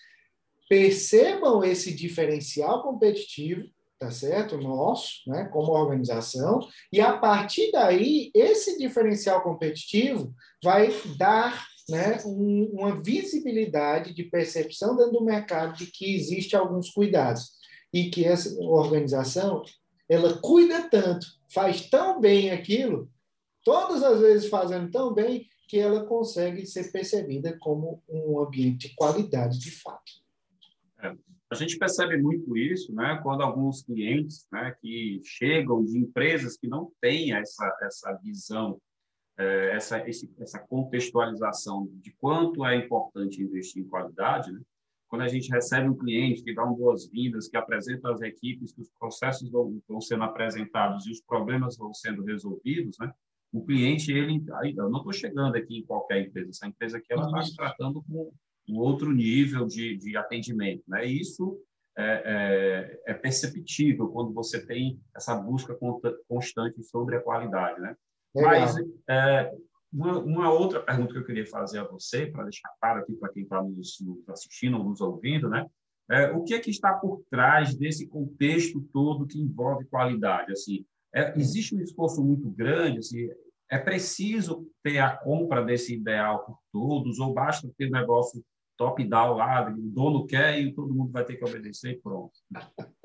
percebam 0.68 1.64
esse 1.64 1.94
diferencial 1.94 2.84
competitivo, 2.84 3.64
tá 4.00 4.12
certo? 4.12 4.58
Nosso, 4.58 5.22
né, 5.28 5.46
como 5.46 5.72
organização, 5.72 6.60
e 6.92 7.00
a 7.00 7.18
partir 7.18 7.72
daí, 7.72 8.32
esse 8.34 8.78
diferencial 8.78 9.42
competitivo 9.42 10.34
vai 10.64 10.90
dar 11.18 11.66
né, 11.90 12.18
um, 12.26 12.70
uma 12.74 13.02
visibilidade 13.02 14.14
de 14.14 14.24
percepção 14.24 14.96
dentro 14.96 15.14
do 15.14 15.24
mercado 15.24 15.78
de 15.78 15.88
que 15.88 16.16
existe 16.16 16.56
alguns 16.56 16.90
cuidados 16.90 17.52
e 17.94 18.10
que 18.10 18.26
essa 18.26 18.54
organização 18.60 19.64
ela 20.08 20.40
cuida 20.40 20.88
tanto, 20.90 21.26
faz 21.52 21.90
tão 21.90 22.20
bem 22.20 22.52
aquilo, 22.52 23.10
todas 23.64 24.04
as 24.04 24.20
vezes 24.20 24.50
fazendo 24.50 24.92
tão 24.92 25.14
bem 25.14 25.48
que 25.68 25.80
ela 25.80 26.06
consegue 26.06 26.66
ser 26.66 26.92
percebida 26.92 27.58
como 27.60 28.04
um 28.08 28.40
ambiente 28.40 28.90
de 28.90 28.96
qualidade 28.96 29.58
de 29.58 29.72
fato. 29.72 30.12
É, 31.00 31.12
a 31.52 31.56
gente 31.56 31.78
percebe 31.78 32.18
muito 32.18 32.58
isso, 32.58 32.94
né, 32.94 33.20
quando 33.22 33.42
alguns 33.42 33.84
clientes, 33.84 34.48
né, 34.52 34.76
que 34.82 35.22
chegam 35.24 35.84
de 35.84 35.98
empresas 35.98 36.58
que 36.58 36.68
não 36.68 36.92
têm 37.02 37.34
essa 37.34 37.78
essa 37.82 38.14
visão, 38.24 38.80
é, 39.38 39.76
essa 39.76 40.08
esse, 40.10 40.34
essa 40.40 40.60
contextualização 40.60 41.88
de 42.02 42.12
quanto 42.14 42.66
é 42.66 42.76
importante 42.76 43.42
investir 43.42 43.84
em 43.84 43.88
qualidade, 43.88 44.52
né? 44.52 44.62
Quando 45.08 45.22
a 45.22 45.28
gente 45.28 45.52
recebe 45.52 45.88
um 45.88 45.96
cliente 45.96 46.44
que 46.44 46.54
dá 46.54 46.66
um 46.66 46.74
boas-vindas, 46.74 47.48
que 47.48 47.56
apresenta 47.56 48.12
às 48.12 48.22
equipes 48.22 48.74
que 48.74 48.82
os 48.82 48.90
processos 49.00 49.50
vão, 49.52 49.80
vão 49.88 50.02
sendo 50.02 50.24
apresentados 50.24 51.06
e 51.06 51.12
os 51.12 51.22
problemas 51.22 51.78
vão 51.78 51.94
sendo 51.94 52.24
resolvidos, 52.24 52.98
né? 53.00 53.14
o 53.56 53.66
cliente, 53.66 54.12
ele, 54.12 54.44
eu 54.78 54.90
não 54.90 54.98
estou 54.98 55.14
chegando 55.14 55.56
aqui 55.56 55.78
em 55.78 55.86
qualquer 55.86 56.22
empresa, 56.22 56.50
essa 56.50 56.68
empresa 56.68 56.98
aqui 56.98 57.08
ela 57.10 57.26
está 57.40 57.56
tratando 57.56 58.04
com 58.04 58.32
um 58.68 58.78
outro 58.78 59.12
nível 59.12 59.66
de, 59.66 59.98
de 59.98 60.18
atendimento, 60.18 60.84
né? 60.88 61.08
E 61.08 61.20
isso 61.22 61.60
é, 61.98 63.02
é, 63.06 63.12
é, 63.12 63.14
perceptível 63.14 64.10
quando 64.10 64.34
você 64.34 64.66
tem 64.66 65.00
essa 65.16 65.36
busca 65.36 65.78
constante 66.28 66.84
sobre 66.84 67.16
a 67.16 67.22
qualidade, 67.22 67.80
né? 67.80 67.96
Legal. 68.36 68.52
Mas 68.52 68.76
é, 69.10 69.52
uma, 69.94 70.20
uma, 70.20 70.52
outra 70.52 70.82
pergunta 70.82 71.14
que 71.14 71.20
eu 71.20 71.26
queria 71.26 71.48
fazer 71.48 71.80
a 71.80 71.88
você, 71.88 72.26
para 72.26 72.44
deixar 72.44 72.70
claro 72.82 73.00
aqui 73.00 73.14
para 73.14 73.32
quem 73.32 73.44
está 73.44 73.64
nos, 73.64 73.98
nos, 74.02 74.28
assistindo 74.30 74.78
ou 74.78 74.84
nos 74.84 75.00
ouvindo, 75.00 75.48
né? 75.48 75.66
É, 76.10 76.32
o 76.32 76.44
que 76.44 76.54
é 76.54 76.60
que 76.60 76.70
está 76.70 76.94
por 76.94 77.24
trás 77.32 77.76
desse 77.76 78.08
contexto 78.08 78.82
todo 78.94 79.26
que 79.26 79.40
envolve 79.40 79.86
qualidade? 79.86 80.52
Assim, 80.52 80.86
é, 81.14 81.34
existe 81.40 81.76
um 81.76 81.82
esforço 81.82 82.24
muito 82.24 82.50
grande, 82.50 83.00
assim, 83.00 83.30
é 83.72 83.80
preciso 83.80 84.68
ter 84.84 85.00
a 85.00 85.16
compra 85.16 85.64
desse 85.64 85.96
ideal 85.96 86.46
por 86.46 86.60
todos, 86.72 87.20
ou 87.20 87.34
basta 87.34 87.68
ter 87.78 87.88
um 87.88 87.92
negócio 87.92 88.44
top-down 88.78 89.38
lá, 89.38 89.70
o 89.70 89.90
dono 89.92 90.26
quer 90.26 90.60
e 90.60 90.74
todo 90.74 90.94
mundo 90.94 91.12
vai 91.12 91.24
ter 91.24 91.36
que 91.36 91.46
obedecer 91.46 91.92
e 91.92 92.02
pronto. 92.02 92.34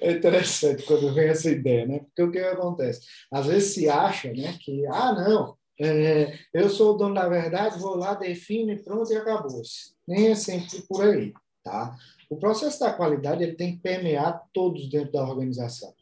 É 0.00 0.10
interessante 0.10 0.82
quando 0.84 1.14
vem 1.14 1.28
essa 1.28 1.48
ideia, 1.48 1.86
né? 1.86 2.00
Porque 2.00 2.22
o 2.22 2.30
que 2.30 2.38
acontece? 2.38 3.02
Às 3.30 3.46
vezes 3.46 3.72
se 3.72 3.88
acha 3.88 4.32
né, 4.32 4.56
que, 4.60 4.84
ah, 4.86 5.12
não, 5.12 5.56
é, 5.80 6.36
eu 6.52 6.68
sou 6.68 6.94
o 6.94 6.96
dono 6.96 7.14
da 7.14 7.28
verdade, 7.28 7.78
vou 7.78 7.94
lá, 7.94 8.14
defino 8.14 8.72
e 8.72 8.82
pronto, 8.82 9.12
e 9.12 9.16
acabou-se. 9.16 9.94
Nem 10.08 10.30
é 10.30 10.34
sempre 10.34 10.82
por 10.88 11.04
aí, 11.04 11.32
tá? 11.62 11.96
O 12.28 12.36
processo 12.36 12.80
da 12.80 12.92
qualidade 12.92 13.44
ele 13.44 13.54
tem 13.54 13.76
que 13.76 13.82
permear 13.82 14.42
todos 14.52 14.88
dentro 14.90 15.12
da 15.12 15.22
organização 15.22 15.94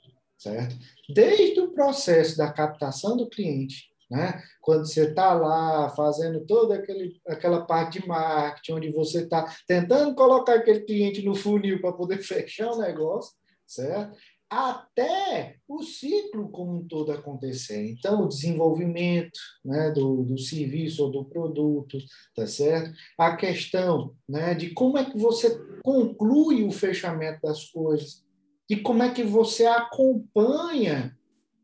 certo? 0.42 0.76
Desde 1.08 1.60
o 1.60 1.70
processo 1.70 2.36
da 2.36 2.52
captação 2.52 3.16
do 3.16 3.28
cliente, 3.28 3.91
né? 4.12 4.42
Quando 4.60 4.86
você 4.86 5.08
está 5.08 5.32
lá 5.32 5.88
fazendo 5.88 6.44
toda 6.44 6.74
aquele, 6.74 7.18
aquela 7.26 7.64
parte 7.64 7.98
de 7.98 8.06
marketing, 8.06 8.72
onde 8.72 8.92
você 8.92 9.22
está 9.22 9.50
tentando 9.66 10.14
colocar 10.14 10.56
aquele 10.56 10.80
cliente 10.80 11.24
no 11.24 11.34
funil 11.34 11.80
para 11.80 11.94
poder 11.94 12.18
fechar 12.22 12.70
o 12.72 12.78
negócio, 12.78 13.32
certo? 13.66 14.14
Até 14.50 15.56
o 15.66 15.82
ciclo 15.82 16.50
como 16.50 16.80
um 16.80 16.86
todo 16.86 17.10
acontecer. 17.10 17.90
Então, 17.90 18.24
o 18.24 18.28
desenvolvimento 18.28 19.40
né, 19.64 19.90
do, 19.92 20.22
do 20.24 20.36
serviço 20.36 21.04
ou 21.04 21.10
do 21.10 21.24
produto, 21.24 21.96
tá 22.36 22.46
certo? 22.46 22.92
A 23.16 23.34
questão 23.34 24.14
né, 24.28 24.52
de 24.52 24.74
como 24.74 24.98
é 24.98 25.06
que 25.06 25.16
você 25.16 25.58
conclui 25.82 26.64
o 26.64 26.70
fechamento 26.70 27.40
das 27.42 27.64
coisas, 27.70 28.22
e 28.68 28.76
como 28.76 29.02
é 29.02 29.10
que 29.10 29.22
você 29.22 29.64
acompanha 29.64 31.16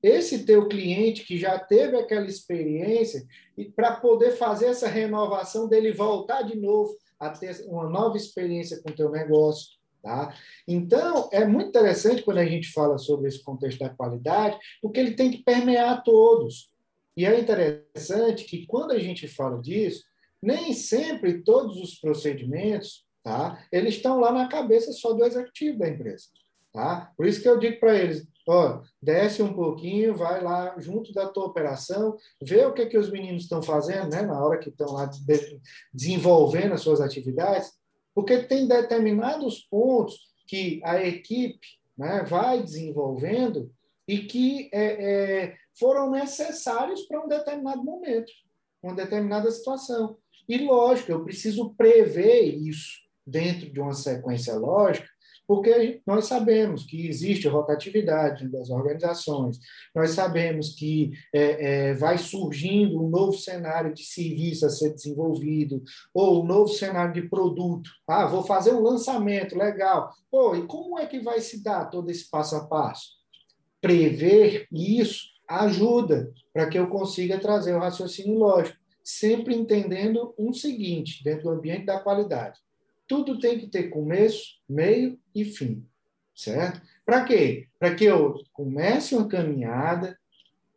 esse 0.02 0.44
teu 0.44 0.68
cliente 0.68 1.24
que 1.24 1.38
já 1.38 1.58
teve 1.58 1.96
aquela 1.96 2.26
experiência 2.26 3.26
e 3.56 3.64
para 3.64 3.96
poder 3.96 4.32
fazer 4.32 4.66
essa 4.66 4.88
renovação 4.88 5.68
dele 5.68 5.92
voltar 5.92 6.42
de 6.42 6.56
novo 6.56 6.96
a 7.18 7.30
ter 7.30 7.64
uma 7.66 7.88
nova 7.88 8.16
experiência 8.16 8.80
com 8.82 8.90
o 8.90 8.94
teu 8.94 9.10
negócio, 9.10 9.76
tá? 10.02 10.32
Então, 10.66 11.28
é 11.32 11.44
muito 11.44 11.68
interessante 11.68 12.22
quando 12.22 12.38
a 12.38 12.46
gente 12.46 12.70
fala 12.72 12.96
sobre 12.96 13.28
esse 13.28 13.42
contexto 13.42 13.80
da 13.80 13.88
qualidade, 13.88 14.56
porque 14.80 15.00
ele 15.00 15.14
tem 15.14 15.30
que 15.30 15.42
permear 15.42 16.04
todos. 16.04 16.70
E 17.16 17.26
é 17.26 17.38
interessante 17.38 18.44
que 18.44 18.64
quando 18.66 18.92
a 18.92 18.98
gente 18.98 19.26
fala 19.26 19.60
disso, 19.60 20.04
nem 20.40 20.72
sempre 20.72 21.42
todos 21.42 21.76
os 21.78 21.96
procedimentos, 21.96 23.04
tá? 23.24 23.64
Eles 23.72 23.96
estão 23.96 24.20
lá 24.20 24.30
na 24.30 24.46
cabeça 24.46 24.92
só 24.92 25.12
do 25.12 25.24
executivo 25.24 25.78
da 25.78 25.88
empresa. 25.88 26.26
Tá? 26.72 27.12
Por 27.16 27.26
isso 27.26 27.42
que 27.42 27.48
eu 27.48 27.58
digo 27.58 27.80
para 27.80 27.96
eles, 27.98 28.24
ó, 28.48 28.80
desce 29.00 29.42
um 29.42 29.52
pouquinho, 29.52 30.16
vai 30.16 30.42
lá 30.42 30.74
junto 30.78 31.12
da 31.12 31.28
tua 31.28 31.44
operação, 31.44 32.16
vê 32.42 32.64
o 32.64 32.72
que, 32.72 32.86
que 32.86 32.96
os 32.96 33.10
meninos 33.10 33.42
estão 33.42 33.62
fazendo, 33.62 34.10
né, 34.10 34.22
na 34.22 34.42
hora 34.42 34.58
que 34.58 34.70
estão 34.70 34.92
lá 34.92 35.04
de, 35.04 35.60
desenvolvendo 35.92 36.72
as 36.72 36.80
suas 36.80 37.00
atividades, 37.00 37.72
porque 38.14 38.38
tem 38.38 38.66
determinados 38.66 39.60
pontos 39.70 40.28
que 40.46 40.80
a 40.82 41.04
equipe 41.04 41.66
né, 41.96 42.24
vai 42.24 42.62
desenvolvendo 42.62 43.70
e 44.06 44.20
que 44.20 44.70
é, 44.72 44.84
é, 44.84 45.56
foram 45.78 46.10
necessários 46.10 47.02
para 47.02 47.22
um 47.22 47.28
determinado 47.28 47.84
momento, 47.84 48.32
uma 48.82 48.94
determinada 48.94 49.50
situação. 49.50 50.16
E, 50.48 50.56
lógico, 50.56 51.12
eu 51.12 51.22
preciso 51.22 51.74
prever 51.74 52.44
isso 52.44 53.06
dentro 53.26 53.70
de 53.70 53.78
uma 53.78 53.92
sequência 53.92 54.54
lógica 54.54 55.06
porque 55.48 56.02
nós 56.06 56.26
sabemos 56.26 56.84
que 56.84 57.08
existe 57.08 57.48
rotatividade 57.48 58.46
das 58.48 58.68
organizações, 58.68 59.58
nós 59.94 60.10
sabemos 60.10 60.74
que 60.74 61.12
é, 61.34 61.88
é, 61.88 61.94
vai 61.94 62.18
surgindo 62.18 63.02
um 63.02 63.08
novo 63.08 63.32
cenário 63.32 63.94
de 63.94 64.04
serviço 64.04 64.66
a 64.66 64.68
ser 64.68 64.92
desenvolvido, 64.92 65.82
ou 66.12 66.42
um 66.42 66.46
novo 66.46 66.68
cenário 66.68 67.14
de 67.14 67.26
produto. 67.30 67.88
Ah, 68.06 68.26
vou 68.26 68.44
fazer 68.44 68.74
um 68.74 68.82
lançamento, 68.82 69.56
legal. 69.56 70.12
Pô, 70.30 70.54
e 70.54 70.66
como 70.66 70.98
é 70.98 71.06
que 71.06 71.18
vai 71.18 71.40
se 71.40 71.64
dar 71.64 71.86
todo 71.86 72.10
esse 72.10 72.28
passo 72.28 72.54
a 72.54 72.66
passo? 72.66 73.12
Prever 73.80 74.66
isso 74.70 75.28
ajuda 75.48 76.30
para 76.52 76.68
que 76.68 76.78
eu 76.78 76.88
consiga 76.88 77.40
trazer 77.40 77.74
o 77.74 77.80
raciocínio 77.80 78.38
lógico, 78.38 78.76
sempre 79.02 79.54
entendendo 79.54 80.34
um 80.38 80.52
seguinte, 80.52 81.24
dentro 81.24 81.44
do 81.44 81.50
ambiente 81.52 81.86
da 81.86 81.98
qualidade 81.98 82.58
tudo 83.08 83.38
tem 83.38 83.58
que 83.58 83.66
ter 83.66 83.84
começo, 83.84 84.58
meio 84.68 85.18
e 85.34 85.44
fim, 85.44 85.84
certo? 86.34 86.80
Para 87.04 87.24
quê? 87.24 87.66
Para 87.78 87.94
que 87.94 88.04
eu 88.04 88.34
comece 88.52 89.14
uma 89.14 89.26
caminhada, 89.26 90.16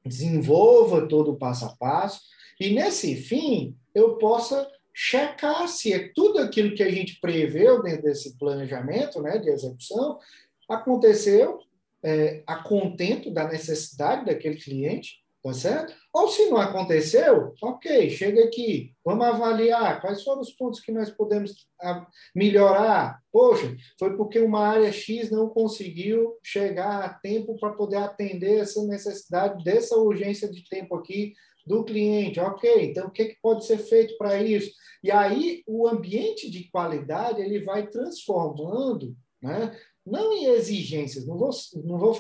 desenvolva 0.04 1.08
todo 1.08 1.32
o 1.32 1.38
passo 1.38 1.66
a 1.66 1.76
passo 1.76 2.22
e 2.60 2.74
nesse 2.74 3.16
fim 3.16 3.76
eu 3.94 4.18
possa 4.18 4.68
checar 4.94 5.68
se 5.68 5.94
é 5.94 6.12
tudo 6.14 6.40
aquilo 6.40 6.76
que 6.76 6.84
a 6.84 6.90
gente 6.90 7.20
preveu 7.20 7.82
dentro 7.84 8.04
desse 8.04 8.38
planejamento, 8.38 9.22
né, 9.22 9.38
de 9.38 9.50
execução, 9.50 10.20
aconteceu 10.68 11.60
é, 12.04 12.44
a 12.48 12.56
contento 12.58 13.32
da 13.32 13.48
necessidade 13.48 14.26
daquele 14.26 14.56
cliente 14.56 15.21
tá 15.44 15.54
certo? 15.54 15.94
Ou 16.14 16.28
se 16.28 16.50
não 16.50 16.58
aconteceu, 16.58 17.54
ok, 17.62 18.10
chega 18.10 18.44
aqui, 18.44 18.94
vamos 19.04 19.26
avaliar 19.26 20.00
quais 20.00 20.24
foram 20.24 20.42
os 20.42 20.52
pontos 20.52 20.80
que 20.80 20.92
nós 20.92 21.10
podemos 21.10 21.68
ah, 21.82 22.06
melhorar. 22.36 23.20
Poxa, 23.32 23.76
foi 23.98 24.16
porque 24.16 24.40
uma 24.40 24.68
área 24.68 24.92
X 24.92 25.32
não 25.32 25.50
conseguiu 25.50 26.38
chegar 26.44 27.04
a 27.04 27.14
tempo 27.14 27.58
para 27.60 27.74
poder 27.74 27.98
atender 27.98 28.60
essa 28.60 28.84
necessidade 28.86 29.64
dessa 29.64 29.96
urgência 29.96 30.50
de 30.50 30.68
tempo 30.70 30.96
aqui 30.96 31.34
do 31.66 31.84
cliente. 31.84 32.40
Ok, 32.40 32.70
então 32.84 33.08
o 33.08 33.12
que, 33.12 33.26
que 33.26 33.42
pode 33.42 33.66
ser 33.66 33.78
feito 33.78 34.18
para 34.18 34.42
isso? 34.42 34.72
E 35.04 35.10
aí 35.10 35.64
o 35.66 35.88
ambiente 35.88 36.50
de 36.52 36.70
qualidade 36.70 37.42
ele 37.42 37.64
vai 37.64 37.88
transformando, 37.88 39.16
né? 39.42 39.76
não 40.06 40.34
em 40.34 40.46
exigências, 40.46 41.26
não 41.26 41.38
vou, 41.38 41.50
não 41.84 41.98
vou 41.98 42.16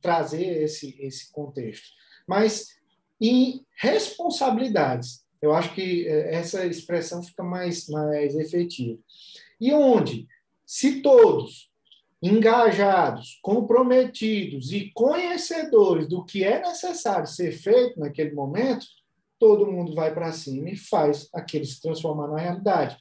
trazer 0.00 0.62
esse, 0.62 0.96
esse 1.00 1.30
contexto, 1.32 1.88
mas 2.30 2.76
em 3.20 3.66
responsabilidades. 3.76 5.24
Eu 5.42 5.52
acho 5.52 5.74
que 5.74 6.06
é, 6.06 6.36
essa 6.36 6.64
expressão 6.64 7.24
fica 7.24 7.42
mais, 7.42 7.88
mais 7.88 8.36
efetiva. 8.36 9.00
E 9.60 9.72
onde, 9.72 10.28
se 10.64 11.02
todos 11.02 11.68
engajados, 12.22 13.40
comprometidos 13.42 14.72
e 14.72 14.92
conhecedores 14.94 16.06
do 16.06 16.24
que 16.24 16.44
é 16.44 16.60
necessário 16.60 17.26
ser 17.26 17.50
feito 17.50 17.98
naquele 17.98 18.32
momento, 18.32 18.86
todo 19.36 19.66
mundo 19.66 19.92
vai 19.92 20.14
para 20.14 20.30
cima 20.30 20.70
e 20.70 20.76
faz 20.76 21.28
aquele 21.34 21.64
se 21.64 21.82
transformar 21.82 22.28
na 22.28 22.38
realidade. 22.38 22.96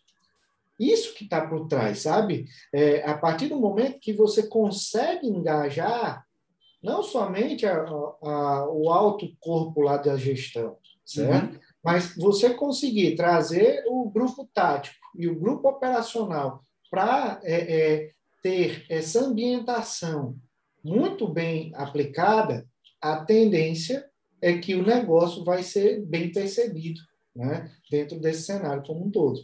Isso 0.79 1.13
que 1.13 1.25
está 1.25 1.45
por 1.45 1.67
trás, 1.67 1.99
sabe? 1.99 2.45
É, 2.73 3.07
a 3.07 3.15
partir 3.15 3.47
do 3.47 3.59
momento 3.59 3.99
que 3.99 4.13
você 4.13 4.47
consegue 4.47 5.27
engajar 5.27 6.25
não 6.81 7.03
somente 7.03 7.65
a, 7.65 7.83
a, 7.83 8.69
o 8.69 8.89
alto 8.89 9.27
corpo 9.39 9.81
lá 9.81 9.97
da 9.97 10.17
gestão, 10.17 10.77
certo? 11.05 11.53
Uhum. 11.53 11.59
Mas 11.83 12.15
você 12.15 12.53
conseguir 12.53 13.15
trazer 13.15 13.83
o 13.87 14.09
grupo 14.09 14.49
tático 14.53 14.97
e 15.15 15.27
o 15.27 15.39
grupo 15.39 15.69
operacional 15.69 16.63
para 16.89 17.39
é, 17.43 17.53
é, 17.53 18.11
ter 18.41 18.85
essa 18.89 19.21
ambientação 19.21 20.35
muito 20.83 21.27
bem 21.27 21.71
aplicada, 21.75 22.67
a 23.01 23.23
tendência 23.23 24.09
é 24.41 24.57
que 24.57 24.75
o 24.75 24.85
negócio 24.85 25.43
vai 25.43 25.63
ser 25.63 26.05
bem 26.05 26.31
percebido 26.31 27.01
né, 27.35 27.71
dentro 27.89 28.19
desse 28.19 28.43
cenário 28.43 28.83
como 28.83 29.05
um 29.05 29.11
todo. 29.11 29.41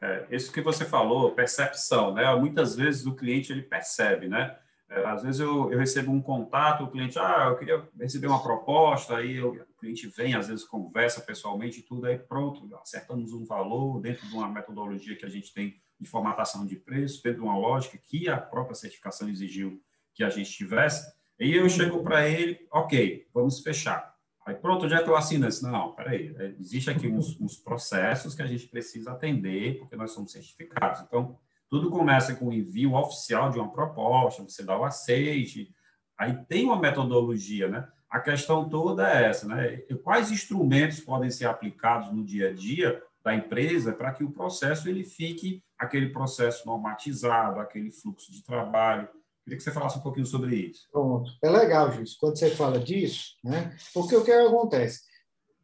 É, 0.00 0.26
isso 0.30 0.52
que 0.52 0.60
você 0.60 0.84
falou, 0.84 1.34
percepção, 1.34 2.12
né? 2.12 2.34
Muitas 2.34 2.76
vezes 2.76 3.06
o 3.06 3.14
cliente 3.14 3.52
ele 3.52 3.62
percebe, 3.62 4.28
né? 4.28 4.54
É, 4.88 5.04
às 5.06 5.22
vezes 5.22 5.40
eu, 5.40 5.72
eu, 5.72 5.78
recebo 5.78 6.12
um 6.12 6.20
contato, 6.20 6.84
o 6.84 6.90
cliente, 6.90 7.18
ah, 7.18 7.46
eu 7.48 7.56
queria 7.56 7.88
receber 7.98 8.26
uma 8.26 8.42
proposta, 8.42 9.16
aí 9.16 9.36
eu, 9.36 9.52
o 9.52 9.80
cliente 9.80 10.06
vem, 10.08 10.34
às 10.34 10.48
vezes 10.48 10.64
conversa 10.64 11.20
pessoalmente 11.22 11.80
e 11.80 11.82
tudo, 11.82 12.06
aí 12.06 12.18
pronto, 12.18 12.68
acertamos 12.76 13.32
um 13.32 13.44
valor 13.44 14.00
dentro 14.00 14.26
de 14.26 14.34
uma 14.34 14.48
metodologia 14.48 15.16
que 15.16 15.24
a 15.24 15.28
gente 15.28 15.52
tem 15.54 15.80
de 15.98 16.08
formatação 16.08 16.66
de 16.66 16.76
preço, 16.76 17.22
dentro 17.22 17.40
de 17.40 17.46
uma 17.46 17.56
lógica 17.56 17.96
que 17.96 18.28
a 18.28 18.36
própria 18.36 18.74
certificação 18.74 19.28
exigiu 19.28 19.80
que 20.12 20.22
a 20.22 20.28
gente 20.28 20.50
tivesse, 20.50 21.12
e 21.40 21.54
eu 21.54 21.68
chego 21.68 22.02
para 22.02 22.28
ele, 22.28 22.66
ok, 22.70 23.26
vamos 23.32 23.60
fechar. 23.60 24.14
Aí, 24.46 24.54
pronto, 24.54 24.84
onde 24.84 24.94
é 24.94 25.02
que 25.02 25.08
eu 25.08 25.16
assino 25.16 25.48
isso? 25.48 25.66
Não, 25.66 25.94
peraí, 25.94 26.34
é, 26.38 26.54
existe 26.60 26.90
aqui 26.90 27.08
uns, 27.08 27.40
uns, 27.40 27.56
processos 27.56 28.34
que 28.34 28.42
a 28.42 28.46
gente 28.46 28.68
precisa 28.68 29.12
atender, 29.12 29.78
porque 29.78 29.96
nós 29.96 30.10
somos 30.10 30.32
certificados. 30.32 31.00
Então, 31.00 31.38
tudo 31.74 31.90
começa 31.90 32.36
com 32.36 32.46
o 32.46 32.52
envio 32.52 32.94
oficial 32.94 33.50
de 33.50 33.58
uma 33.58 33.68
proposta, 33.68 34.44
você 34.44 34.62
dá 34.62 34.78
o 34.78 34.84
aceite, 34.84 35.74
aí 36.16 36.32
tem 36.44 36.66
uma 36.66 36.78
metodologia, 36.78 37.66
né? 37.66 37.88
A 38.08 38.20
questão 38.20 38.68
toda 38.68 39.12
é 39.12 39.24
essa, 39.24 39.48
né? 39.48 39.78
Quais 40.04 40.30
instrumentos 40.30 41.00
podem 41.00 41.30
ser 41.30 41.46
aplicados 41.46 42.12
no 42.12 42.24
dia 42.24 42.50
a 42.50 42.52
dia 42.52 43.02
da 43.24 43.34
empresa 43.34 43.92
para 43.92 44.12
que 44.12 44.22
o 44.22 44.30
processo 44.30 44.88
ele 44.88 45.02
fique 45.02 45.64
aquele 45.76 46.10
processo 46.10 46.64
normatizado, 46.64 47.58
aquele 47.58 47.90
fluxo 47.90 48.30
de 48.30 48.44
trabalho, 48.44 49.08
Queria 49.42 49.58
que 49.58 49.62
você 49.62 49.72
falasse 49.72 49.98
um 49.98 50.00
pouquinho 50.00 50.24
sobre 50.24 50.56
isso. 50.56 50.88
Pronto. 50.90 51.30
É 51.42 51.50
legal, 51.50 51.92
Gilson, 51.92 52.16
quando 52.18 52.38
você 52.38 52.50
fala 52.52 52.78
disso, 52.78 53.36
né? 53.44 53.76
porque 53.92 54.16
o 54.16 54.24
que 54.24 54.32
acontece? 54.32 55.02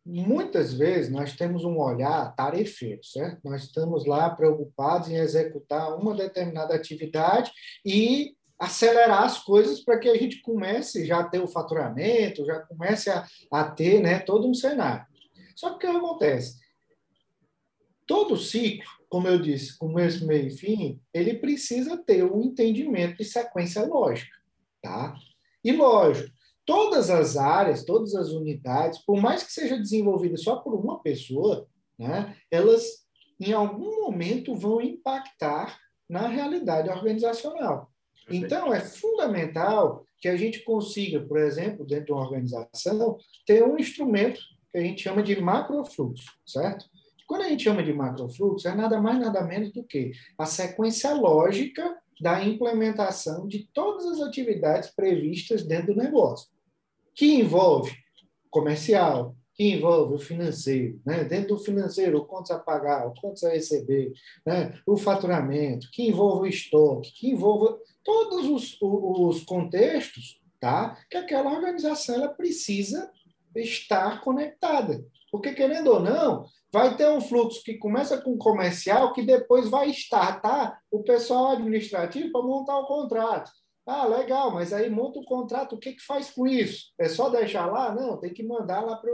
Muitas 0.04 0.73
vezes 0.73 1.11
nós 1.11 1.37
temos 1.37 1.64
um 1.64 1.78
olhar 1.78 2.35
tarefeiro, 2.35 3.04
certo? 3.04 3.40
Nós 3.45 3.64
estamos 3.64 4.07
lá 4.07 4.30
preocupados 4.30 5.09
em 5.09 5.16
executar 5.16 5.97
uma 5.97 6.14
determinada 6.14 6.75
atividade 6.75 7.52
e 7.85 8.35
acelerar 8.59 9.25
as 9.25 9.38
coisas 9.38 9.80
para 9.80 9.99
que 9.99 10.09
a 10.09 10.16
gente 10.16 10.40
comece 10.40 11.07
já 11.07 11.21
a 11.21 11.28
ter 11.28 11.40
o 11.40 11.49
faturamento, 11.49 12.45
já 12.45 12.61
comece 12.61 13.11
a, 13.11 13.26
a 13.52 13.64
ter 13.64 14.00
né, 14.00 14.19
todo 14.19 14.49
um 14.49 14.54
cenário. 14.54 15.07
Só 15.54 15.71
que 15.71 15.87
o 15.87 15.90
que 15.90 15.97
acontece? 15.97 16.59
Todo 18.07 18.37
ciclo 18.37 19.00
como 19.11 19.26
eu 19.26 19.42
disse, 19.42 19.76
começo, 19.76 20.25
meio 20.25 20.47
e 20.47 20.57
fim, 20.57 21.02
ele 21.12 21.35
precisa 21.35 21.97
ter 21.99 22.25
um 22.25 22.40
entendimento 22.45 23.16
de 23.16 23.25
sequência 23.25 23.85
lógica, 23.85 24.37
tá? 24.80 25.16
E 25.64 25.73
lógico, 25.73 26.33
todas 26.71 27.11
as 27.11 27.37
áreas, 27.37 27.85
todas 27.85 28.15
as 28.15 28.29
unidades, 28.29 29.00
por 29.00 29.21
mais 29.21 29.43
que 29.43 29.53
seja 29.53 29.77
desenvolvida 29.77 30.37
só 30.37 30.55
por 30.55 30.73
uma 30.73 31.00
pessoa, 31.00 31.67
né, 31.99 32.37
elas 32.49 32.85
em 33.41 33.53
algum 33.53 34.03
momento 34.03 34.55
vão 34.55 34.81
impactar 34.81 35.81
na 36.09 36.29
realidade 36.29 36.89
organizacional. 36.89 37.91
Então, 38.31 38.73
é 38.73 38.79
fundamental 38.79 40.04
que 40.21 40.28
a 40.28 40.37
gente 40.37 40.61
consiga, 40.61 41.19
por 41.19 41.39
exemplo, 41.39 41.85
dentro 41.85 42.06
de 42.06 42.13
uma 42.13 42.23
organização, 42.23 43.19
ter 43.45 43.65
um 43.65 43.76
instrumento 43.76 44.41
que 44.71 44.78
a 44.78 44.83
gente 44.83 45.02
chama 45.02 45.25
de 45.25 45.41
macrofluxo, 45.41 46.30
certo? 46.47 46.85
Quando 47.26 47.43
a 47.43 47.49
gente 47.49 47.65
chama 47.65 47.83
de 47.83 47.93
macrofluxo, 47.93 48.69
é 48.69 48.75
nada 48.76 49.00
mais, 49.00 49.19
nada 49.19 49.43
menos 49.43 49.73
do 49.73 49.83
que 49.83 50.13
a 50.39 50.47
sequência 50.47 51.15
lógica 51.15 51.99
da 52.21 52.45
implementação 52.45 53.49
de 53.49 53.67
todas 53.73 54.06
as 54.06 54.21
atividades 54.21 54.91
previstas 54.91 55.65
dentro 55.65 55.95
do 55.95 56.00
negócio, 56.00 56.49
que 57.21 57.35
envolve 57.35 57.95
comercial, 58.49 59.37
que 59.54 59.75
envolve 59.75 60.15
o 60.15 60.19
financeiro, 60.19 60.99
né? 61.04 61.23
dentro 61.23 61.54
do 61.54 61.63
financeiro, 61.63 62.17
o 62.17 62.25
quanto 62.25 62.50
a 62.50 62.59
pagar, 62.59 63.06
o 63.06 63.13
quanto 63.13 63.47
a 63.47 63.50
receber, 63.50 64.11
né? 64.47 64.80
o 64.87 64.97
faturamento, 64.97 65.87
que 65.93 66.04
envolve 66.04 66.49
o 66.49 66.50
estoque, 66.50 67.13
que 67.13 67.28
envolve 67.28 67.78
todos 68.02 68.49
os, 68.49 68.78
os 68.80 69.45
contextos 69.45 70.41
tá? 70.59 70.97
que 71.11 71.19
aquela 71.19 71.52
organização 71.52 72.15
ela 72.15 72.28
precisa 72.28 73.13
estar 73.54 74.23
conectada. 74.23 75.04
Porque, 75.30 75.52
querendo 75.52 75.91
ou 75.93 76.00
não, 76.00 76.47
vai 76.73 76.97
ter 76.97 77.11
um 77.11 77.21
fluxo 77.21 77.63
que 77.63 77.75
começa 77.75 78.17
com 78.17 78.39
comercial, 78.39 79.13
que 79.13 79.21
depois 79.21 79.69
vai 79.69 79.91
startar 79.91 80.80
o 80.91 81.02
pessoal 81.02 81.50
administrativo 81.50 82.33
para 82.33 82.43
montar 82.43 82.78
o 82.78 82.87
contrato. 82.87 83.50
Ah, 83.86 84.06
legal, 84.06 84.52
mas 84.52 84.73
aí 84.73 84.88
monta 84.88 85.19
o 85.19 85.25
contrato, 85.25 85.75
o 85.75 85.78
que, 85.78 85.95
que 85.95 86.04
faz 86.04 86.30
com 86.30 86.47
isso? 86.47 86.93
É 86.99 87.08
só 87.08 87.28
deixar 87.28 87.66
lá? 87.66 87.95
Não, 87.95 88.19
tem 88.19 88.32
que 88.32 88.43
mandar 88.43 88.80
lá 88.80 88.97
para 88.97 89.12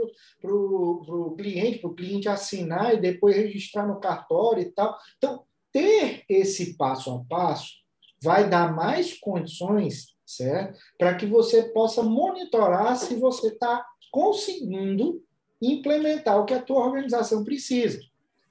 o 0.53 1.35
cliente, 1.37 1.79
para 1.79 1.89
o 1.89 1.95
cliente 1.95 2.29
assinar 2.29 2.93
e 2.93 3.01
depois 3.01 3.35
registrar 3.35 3.87
no 3.87 3.99
cartório 3.99 4.61
e 4.61 4.71
tal. 4.71 4.95
Então, 5.17 5.43
ter 5.71 6.23
esse 6.29 6.77
passo 6.77 7.11
a 7.11 7.23
passo 7.25 7.73
vai 8.21 8.49
dar 8.49 8.75
mais 8.75 9.17
condições, 9.17 10.15
certo? 10.25 10.79
Para 10.97 11.15
que 11.15 11.25
você 11.25 11.63
possa 11.63 12.03
monitorar 12.03 12.95
se 12.97 13.15
você 13.15 13.47
está 13.47 13.85
conseguindo 14.11 15.23
implementar 15.61 16.39
o 16.39 16.45
que 16.45 16.53
a 16.53 16.61
tua 16.61 16.85
organização 16.85 17.43
precisa. 17.43 17.99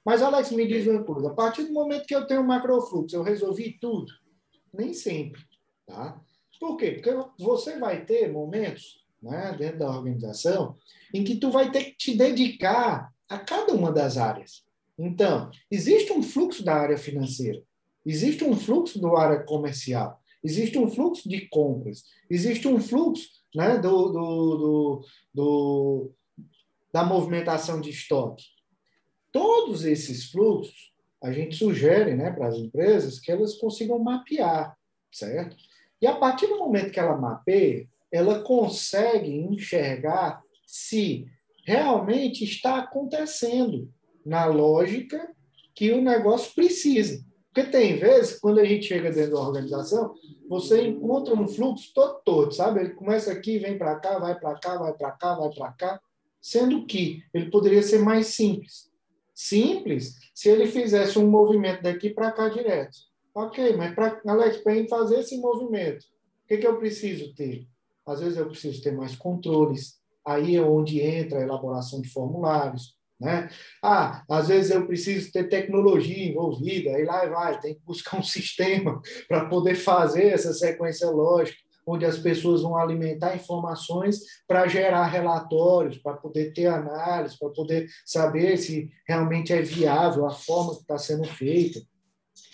Mas, 0.05 0.21
Alex, 0.21 0.51
me 0.51 0.67
diz 0.67 0.87
uma 0.87 1.03
coisa: 1.03 1.29
a 1.29 1.33
partir 1.33 1.63
do 1.63 1.73
momento 1.73 2.07
que 2.07 2.15
eu 2.15 2.25
tenho 2.25 2.41
um 2.41 2.47
macrofluxo, 2.47 3.15
eu 3.15 3.23
resolvi 3.23 3.77
tudo? 3.79 4.11
Nem 4.73 4.93
sempre. 4.93 5.41
Tá? 5.87 6.21
Por 6.59 6.75
quê? 6.77 6.91
Porque 6.91 7.11
você 7.39 7.79
vai 7.79 8.05
ter 8.05 8.31
momentos 8.31 9.03
né, 9.21 9.55
dentro 9.57 9.79
da 9.79 9.89
organização 9.89 10.75
em 11.13 11.23
que 11.23 11.37
tu 11.37 11.49
vai 11.49 11.71
ter 11.71 11.85
que 11.85 11.97
te 11.97 12.17
dedicar 12.17 13.11
a 13.29 13.39
cada 13.39 13.73
uma 13.73 13.91
das 13.91 14.17
áreas. 14.17 14.63
Então, 14.99 15.49
existe 15.71 16.11
um 16.11 16.21
fluxo 16.21 16.63
da 16.63 16.75
área 16.75 16.97
financeira, 16.97 17.61
existe 18.05 18.43
um 18.43 18.55
fluxo 18.55 18.99
da 18.99 19.17
área 19.17 19.43
comercial, 19.43 20.21
existe 20.43 20.77
um 20.77 20.89
fluxo 20.89 21.29
de 21.29 21.47
compras, 21.47 22.03
existe 22.29 22.67
um 22.67 22.79
fluxo 22.79 23.29
né, 23.55 23.77
do, 23.77 24.09
do, 24.09 24.57
do, 24.57 25.05
do 25.33 26.11
da 26.91 27.03
movimentação 27.03 27.79
de 27.79 27.91
estoque. 27.91 28.45
Todos 29.31 29.85
esses 29.85 30.31
fluxos, 30.31 30.93
a 31.21 31.31
gente 31.31 31.55
sugere 31.55 32.15
né, 32.15 32.31
para 32.31 32.47
as 32.47 32.55
empresas 32.55 33.19
que 33.19 33.31
elas 33.31 33.55
consigam 33.55 33.99
mapear, 33.99 34.75
certo? 35.11 35.55
E 36.01 36.07
a 36.07 36.15
partir 36.15 36.47
do 36.47 36.59
momento 36.59 36.91
que 36.91 36.99
ela 36.99 37.17
mapeia, 37.17 37.87
ela 38.11 38.41
consegue 38.41 39.31
enxergar 39.31 40.41
se 40.65 41.25
realmente 41.65 42.43
está 42.43 42.79
acontecendo 42.79 43.91
na 44.25 44.45
lógica 44.45 45.29
que 45.75 45.91
o 45.91 46.01
negócio 46.01 46.53
precisa. 46.53 47.25
Porque 47.53 47.71
tem 47.71 47.97
vezes, 47.97 48.39
quando 48.39 48.59
a 48.59 48.65
gente 48.65 48.85
chega 48.85 49.11
dentro 49.11 49.31
da 49.31 49.41
organização, 49.41 50.13
você 50.47 50.87
encontra 50.87 51.33
um 51.33 51.47
fluxo 51.47 51.91
todo, 51.93 52.21
todo 52.23 52.51
sabe? 52.51 52.81
Ele 52.81 52.89
começa 52.91 53.31
aqui, 53.31 53.57
vem 53.57 53.77
para 53.77 53.95
cá, 53.99 54.19
vai 54.19 54.39
para 54.39 54.59
cá, 54.59 54.77
vai 54.77 54.93
para 54.93 55.11
cá, 55.11 55.35
vai 55.35 55.49
para 55.49 55.71
cá 55.73 56.01
sendo 56.41 56.85
que 56.85 57.23
ele 57.33 57.51
poderia 57.51 57.81
ser 57.83 57.99
mais 57.99 58.27
simples. 58.27 58.89
Simples 59.33 60.15
se 60.33 60.49
ele 60.49 60.67
fizesse 60.67 61.19
um 61.19 61.29
movimento 61.29 61.83
daqui 61.83 62.09
para 62.09 62.31
cá 62.31 62.47
direto. 62.47 62.97
Ok, 63.39 63.77
mas 63.77 63.93
para 63.93 64.19
Alex, 64.25 64.57
para 64.57 64.87
fazer 64.87 65.19
esse 65.19 65.37
movimento, 65.37 66.01
o 66.01 66.47
que, 66.47 66.57
que 66.57 66.65
eu 66.65 66.79
preciso 66.79 67.35
ter? 67.35 67.67
Às 68.03 68.19
vezes 68.19 68.35
eu 68.35 68.47
preciso 68.47 68.81
ter 68.81 68.91
mais 68.91 69.15
controles. 69.15 69.99
Aí 70.25 70.55
é 70.55 70.61
onde 70.63 70.99
entra 70.99 71.37
a 71.37 71.43
elaboração 71.43 72.01
de 72.01 72.09
formulários, 72.09 72.97
né? 73.21 73.47
Ah, 73.83 74.23
às 74.27 74.47
vezes 74.47 74.71
eu 74.71 74.87
preciso 74.87 75.31
ter 75.31 75.49
tecnologia 75.49 76.27
envolvida, 76.27 76.89
aí 76.89 77.05
lá 77.05 77.27
vai, 77.27 77.59
tem 77.59 77.75
que 77.75 77.81
buscar 77.85 78.17
um 78.17 78.23
sistema 78.25 78.99
para 79.27 79.45
poder 79.45 79.75
fazer 79.75 80.29
essa 80.29 80.51
sequência 80.51 81.07
lógica 81.07 81.59
onde 81.85 82.05
as 82.05 82.17
pessoas 82.17 82.63
vão 82.63 82.75
alimentar 82.75 83.35
informações 83.35 84.19
para 84.47 84.67
gerar 84.67 85.05
relatórios, 85.05 85.99
para 85.99 86.17
poder 86.17 86.53
ter 86.53 86.65
análise, 86.65 87.37
para 87.37 87.49
poder 87.49 87.87
saber 88.03 88.57
se 88.57 88.89
realmente 89.07 89.53
é 89.53 89.61
viável 89.61 90.25
a 90.25 90.31
forma 90.31 90.73
que 90.73 90.81
está 90.81 90.97
sendo 90.97 91.25
feita. 91.25 91.79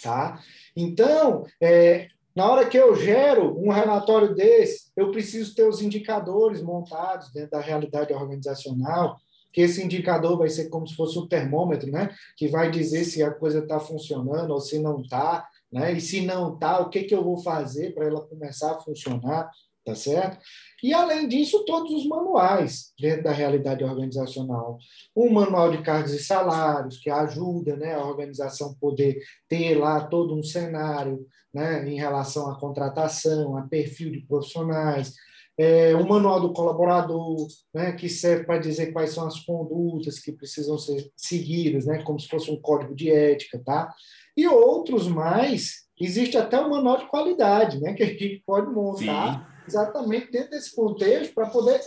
Tá? 0.01 0.39
Então, 0.75 1.45
é, 1.61 2.07
Na 2.35 2.49
hora 2.49 2.67
que 2.67 2.77
eu 2.77 2.95
gero 2.95 3.55
um 3.59 3.69
relatório 3.69 4.33
desse, 4.33 4.91
eu 4.97 5.11
preciso 5.11 5.53
ter 5.53 5.67
os 5.67 5.81
indicadores 5.81 6.61
montados 6.63 7.31
dentro 7.31 7.51
da 7.51 7.59
realidade 7.59 8.11
organizacional, 8.11 9.17
que 9.51 9.61
esse 9.61 9.83
indicador 9.83 10.35
vai 10.35 10.49
ser 10.49 10.67
como 10.67 10.87
se 10.87 10.95
fosse 10.95 11.17
um 11.19 11.27
termômetro, 11.27 11.91
né? 11.91 12.09
Que 12.35 12.47
vai 12.47 12.71
dizer 12.71 13.03
se 13.05 13.21
a 13.21 13.29
coisa 13.31 13.59
está 13.59 13.79
funcionando 13.79 14.49
ou 14.49 14.59
se 14.59 14.79
não 14.79 15.01
está, 15.01 15.47
né? 15.71 15.93
E 15.93 16.01
se 16.01 16.21
não 16.21 16.55
está, 16.55 16.79
o 16.79 16.89
que, 16.89 17.03
que 17.03 17.13
eu 17.13 17.23
vou 17.23 17.37
fazer 17.37 17.93
para 17.93 18.07
ela 18.07 18.25
começar 18.27 18.71
a 18.71 18.79
funcionar, 18.79 19.51
tá 19.85 19.95
certo? 19.95 20.39
E, 20.83 20.93
além 20.93 21.27
disso, 21.27 21.63
todos 21.65 21.93
os 21.93 22.05
manuais 22.05 22.91
dentro 22.99 23.23
da 23.23 23.31
realidade 23.31 23.83
organizacional. 23.83 24.77
Um 25.15 25.31
manual 25.31 25.71
de 25.71 25.81
cargos 25.81 26.11
e 26.11 26.19
salários, 26.21 26.97
que 26.99 27.09
ajuda 27.09 27.77
né, 27.77 27.95
a 27.95 28.05
organização 28.05 28.75
poder 28.79 29.17
ter 29.47 29.75
lá 29.75 30.05
todo 30.05 30.35
um 30.35 30.43
cenário 30.43 31.25
né, 31.53 31.87
em 31.87 31.95
relação 31.95 32.49
à 32.49 32.59
contratação, 32.59 33.55
a 33.55 33.61
perfil 33.61 34.11
de 34.11 34.21
profissionais, 34.21 35.13
é, 35.57 35.95
o 35.95 36.07
manual 36.07 36.41
do 36.41 36.51
colaborador, 36.51 37.47
né, 37.73 37.91
que 37.93 38.09
serve 38.09 38.43
para 38.43 38.57
dizer 38.57 38.91
quais 38.91 39.11
são 39.11 39.27
as 39.27 39.39
condutas 39.39 40.19
que 40.19 40.31
precisam 40.31 40.77
ser 40.77 41.11
seguidas, 41.15 41.85
né, 41.85 42.01
como 42.01 42.19
se 42.19 42.27
fosse 42.27 42.49
um 42.49 42.59
código 42.59 42.95
de 42.95 43.11
ética, 43.11 43.61
tá? 43.63 43.93
E 44.35 44.47
outros 44.47 45.07
mais, 45.07 45.83
existe 45.99 46.37
até 46.37 46.59
o 46.59 46.69
manual 46.69 46.97
de 46.97 47.07
qualidade, 47.07 47.79
né, 47.79 47.93
que 47.93 48.03
a 48.03 48.07
gente 48.07 48.43
pode 48.45 48.67
montar 48.73 49.47
Sim. 49.47 49.52
Exatamente 49.67 50.31
dentro 50.31 50.51
desse 50.51 50.75
contexto 50.75 51.33
para 51.33 51.49
poder 51.49 51.81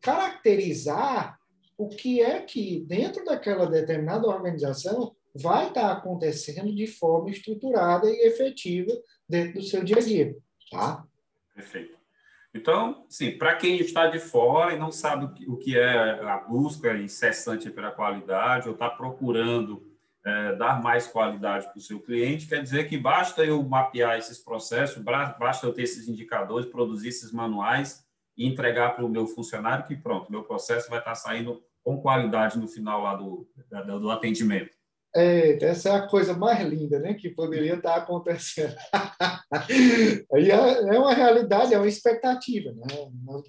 caracterizar 0.00 1.38
o 1.76 1.88
que 1.88 2.22
é 2.22 2.40
que, 2.40 2.84
dentro 2.86 3.24
daquela 3.24 3.66
determinada 3.66 4.26
organização, 4.26 5.14
vai 5.34 5.68
estar 5.68 5.92
acontecendo 5.92 6.74
de 6.74 6.86
forma 6.86 7.30
estruturada 7.30 8.08
e 8.08 8.26
efetiva 8.26 8.92
dentro 9.28 9.60
do 9.60 9.62
seu 9.62 9.84
dia 9.84 9.98
a 9.98 10.00
dia, 10.00 10.36
tá? 10.70 11.04
Perfeito. 11.54 11.96
Então, 12.54 13.04
sim, 13.08 13.32
para 13.32 13.54
quem 13.56 13.78
está 13.78 14.06
de 14.06 14.18
fora 14.18 14.72
e 14.72 14.78
não 14.78 14.90
sabe 14.90 15.26
o 15.46 15.58
que 15.58 15.76
é 15.76 16.22
a 16.22 16.38
busca 16.38 16.96
incessante 16.96 17.70
pela 17.70 17.90
qualidade 17.90 18.66
ou 18.66 18.72
está 18.72 18.88
procurando 18.88 19.85
é, 20.26 20.56
dar 20.56 20.82
mais 20.82 21.06
qualidade 21.06 21.66
para 21.68 21.78
o 21.78 21.80
seu 21.80 22.00
cliente, 22.00 22.48
quer 22.48 22.60
dizer 22.60 22.88
que 22.88 22.98
basta 22.98 23.44
eu 23.44 23.62
mapear 23.62 24.18
esses 24.18 24.38
processos, 24.38 25.00
basta 25.38 25.64
eu 25.64 25.72
ter 25.72 25.82
esses 25.82 26.08
indicadores, 26.08 26.66
produzir 26.68 27.10
esses 27.10 27.30
manuais 27.30 28.04
e 28.36 28.44
entregar 28.44 28.96
para 28.96 29.04
o 29.04 29.08
meu 29.08 29.28
funcionário 29.28 29.86
que 29.86 29.94
pronto, 29.94 30.30
meu 30.30 30.42
processo 30.42 30.90
vai 30.90 30.98
estar 30.98 31.14
saindo 31.14 31.62
com 31.80 32.00
qualidade 32.00 32.58
no 32.58 32.66
final 32.66 33.02
lá 33.02 33.14
do, 33.14 33.48
do 34.00 34.10
atendimento. 34.10 34.75
É, 35.16 35.64
essa 35.64 35.88
é 35.88 35.92
a 35.92 36.06
coisa 36.06 36.36
mais 36.36 36.60
linda 36.68 36.98
né, 36.98 37.14
que 37.14 37.30
poderia 37.30 37.76
estar 37.76 37.96
acontecendo. 37.96 38.76
Aí 40.34 40.50
é, 40.50 40.54
é 40.54 40.98
uma 40.98 41.14
realidade, 41.14 41.72
é 41.72 41.78
uma 41.78 41.88
expectativa. 41.88 42.70
Né? 42.72 42.86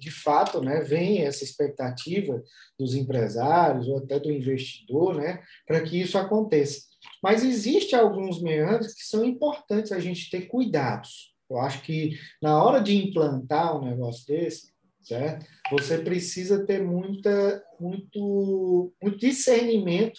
De 0.00 0.10
fato, 0.10 0.62
né, 0.62 0.80
vem 0.80 1.26
essa 1.26 1.44
expectativa 1.44 2.42
dos 2.78 2.94
empresários 2.94 3.86
ou 3.86 3.98
até 3.98 4.18
do 4.18 4.32
investidor 4.32 5.16
né, 5.16 5.42
para 5.66 5.82
que 5.82 6.00
isso 6.00 6.16
aconteça. 6.16 6.86
Mas 7.22 7.44
existem 7.44 7.98
alguns 7.98 8.40
meandros 8.40 8.94
que 8.94 9.02
são 9.02 9.22
importantes 9.22 9.92
a 9.92 10.00
gente 10.00 10.30
ter 10.30 10.46
cuidados. 10.46 11.34
Eu 11.50 11.58
acho 11.58 11.82
que 11.82 12.18
na 12.40 12.62
hora 12.64 12.80
de 12.80 12.96
implantar 12.96 13.76
um 13.76 13.84
negócio 13.84 14.26
desse, 14.26 14.72
certo? 15.02 15.44
você 15.70 15.98
precisa 15.98 16.64
ter 16.64 16.82
muita, 16.82 17.62
muito, 17.78 18.92
muito 19.02 19.18
discernimento 19.18 20.18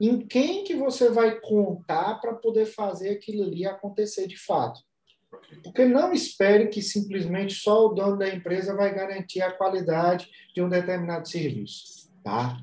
em 0.00 0.18
quem 0.26 0.64
que 0.64 0.74
você 0.74 1.10
vai 1.10 1.40
contar 1.40 2.20
para 2.20 2.34
poder 2.34 2.66
fazer 2.66 3.10
aquilo 3.10 3.42
ali 3.42 3.66
acontecer 3.66 4.26
de 4.26 4.36
fato. 4.36 4.80
Porque 5.62 5.84
não 5.84 6.12
espere 6.12 6.68
que 6.68 6.80
simplesmente 6.80 7.54
só 7.54 7.86
o 7.86 7.94
dono 7.94 8.16
da 8.16 8.28
empresa 8.28 8.74
vai 8.74 8.94
garantir 8.94 9.42
a 9.42 9.52
qualidade 9.52 10.28
de 10.54 10.62
um 10.62 10.68
determinado 10.68 11.28
serviço, 11.28 12.10
tá? 12.24 12.58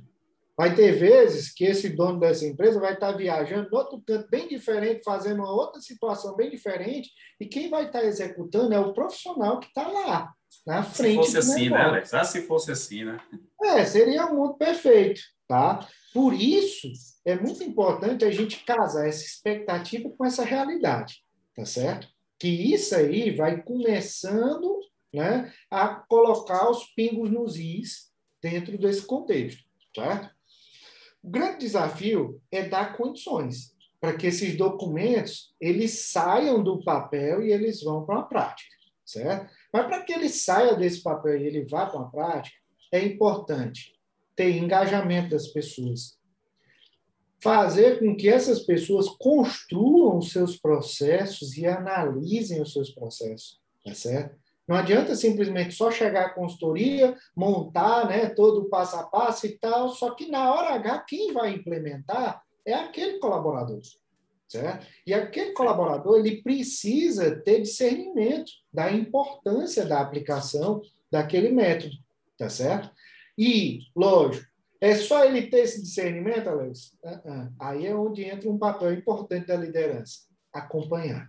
Vai 0.58 0.74
ter 0.74 0.94
vezes 0.94 1.54
que 1.54 1.66
esse 1.66 1.90
dono 1.90 2.18
dessa 2.18 2.46
empresa 2.46 2.80
vai 2.80 2.94
estar 2.94 3.12
viajando 3.12 3.68
em 3.70 3.76
outro 3.76 4.02
canto 4.08 4.30
bem 4.30 4.48
diferente, 4.48 5.04
fazendo 5.04 5.40
uma 5.40 5.52
outra 5.52 5.82
situação 5.82 6.36
bem 6.36 6.50
diferente, 6.50 7.12
e 7.40 7.46
quem 7.46 7.70
vai 7.70 7.88
estar 7.88 8.04
executando 8.04 8.74
é 8.74 8.80
o 8.80 8.94
profissional 8.94 9.60
que 9.60 9.68
está 9.68 9.86
lá, 9.86 10.34
na 10.66 10.82
frente. 10.82 11.26
Se 11.26 11.34
fosse 11.34 11.38
assim, 11.38 11.70
né, 11.70 11.82
Alex? 11.82 12.14
Ah, 12.14 12.24
se 12.24 12.42
fosse 12.44 12.72
assim, 12.72 13.04
né? 13.04 13.20
É, 13.62 13.84
seria 13.84 14.28
um 14.28 14.36
mundo 14.36 14.54
perfeito, 14.54 15.22
tá? 15.46 15.86
Por 16.14 16.34
isso, 16.34 16.88
é 17.26 17.36
muito 17.36 17.64
importante 17.64 18.24
a 18.24 18.32
gente 18.32 18.64
casar 18.64 19.08
essa 19.08 19.26
expectativa 19.26 20.10
com 20.10 20.24
essa 20.24 20.44
realidade, 20.44 21.24
tá 21.56 21.66
certo? 21.66 22.08
Que 22.40 22.48
isso 22.48 22.96
aí 22.96 23.36
vai 23.36 23.64
começando 23.64 24.80
né, 25.12 25.52
a 25.72 25.88
colocar 25.88 26.70
os 26.70 26.84
pingos 26.94 27.32
nos 27.32 27.58
is 27.58 28.12
dentro 28.42 28.78
desse 28.78 29.06
contexto, 29.08 29.64
certo? 29.96 30.30
O 31.24 31.30
grande 31.30 31.60
desafio 31.60 32.40
é 32.52 32.70
dar 32.70 32.96
condições 32.96 33.74
para 34.00 34.16
que 34.16 34.28
esses 34.28 34.56
documentos 34.56 35.56
eles 35.60 36.12
saiam 36.12 36.64
do 36.64 36.84
papel 36.84 37.42
e 37.42 37.52
eles 37.52 37.82
vão 37.82 38.06
para 38.06 38.20
a 38.20 38.24
prática, 38.24 38.76
certo? 39.04 39.52
Mas 39.74 39.88
para 39.88 40.04
que 40.04 40.14
ele 40.14 40.30
saia 40.30 40.76
desse 40.76 41.02
papel 41.02 41.40
e 41.40 41.48
ele 41.48 41.66
vá 41.66 41.88
para 41.88 42.02
a 42.02 42.10
prática, 42.10 42.56
é 42.92 43.04
importante 43.04 43.96
ter 44.36 44.52
engajamento 44.52 45.30
das 45.30 45.48
pessoas, 45.48 46.20
fazer 47.42 48.00
com 48.00 48.16
que 48.16 48.28
essas 48.28 48.62
pessoas 48.62 49.08
construam 49.20 50.22
seus 50.22 50.58
processos 50.58 51.58
e 51.58 51.66
analisem 51.66 52.62
os 52.62 52.74
seus 52.74 52.90
processos, 52.90 53.60
tá 53.84 53.94
certo? 53.94 54.36
Não 54.68 54.76
adianta 54.76 55.16
simplesmente 55.16 55.76
só 55.76 55.92
chegar 55.92 56.26
à 56.26 56.34
consultoria, 56.34 57.16
montar 57.36 58.08
né, 58.08 58.30
todo 58.30 58.62
o 58.62 58.70
passo 58.70 58.96
a 58.96 59.04
passo 59.04 59.46
e 59.46 59.58
tal, 59.60 59.90
só 59.90 60.12
que 60.12 60.28
na 60.28 60.54
hora 60.54 60.74
H, 60.74 61.00
quem 61.08 61.32
vai 61.32 61.54
implementar 61.54 62.42
é 62.66 62.74
aquele 62.74 63.20
colaborador, 63.20 63.80
certo? 64.48 64.88
E 65.06 65.14
aquele 65.14 65.52
colaborador, 65.52 66.18
ele 66.18 66.42
precisa 66.42 67.36
ter 67.42 67.62
discernimento 67.62 68.52
da 68.74 68.92
importância 68.92 69.86
da 69.86 70.02
aplicação 70.02 70.82
daquele 71.12 71.50
método, 71.50 71.96
tá 72.36 72.50
certo? 72.50 72.90
E, 73.38 73.82
lógico, 73.96 74.48
é 74.86 74.96
só 74.96 75.26
ele 75.26 75.48
ter 75.48 75.62
esse 75.62 75.82
discernimento, 75.82 76.48
Alex? 76.48 76.94
Uh 77.04 77.10
-uh. 77.10 77.54
Aí 77.60 77.88
é 77.88 77.96
onde 77.96 78.24
entra 78.24 78.50
um 78.50 78.58
papel 78.58 78.94
importante 78.94 79.48
da 79.48 79.56
liderança, 79.56 80.20
acompanhar. 80.54 81.28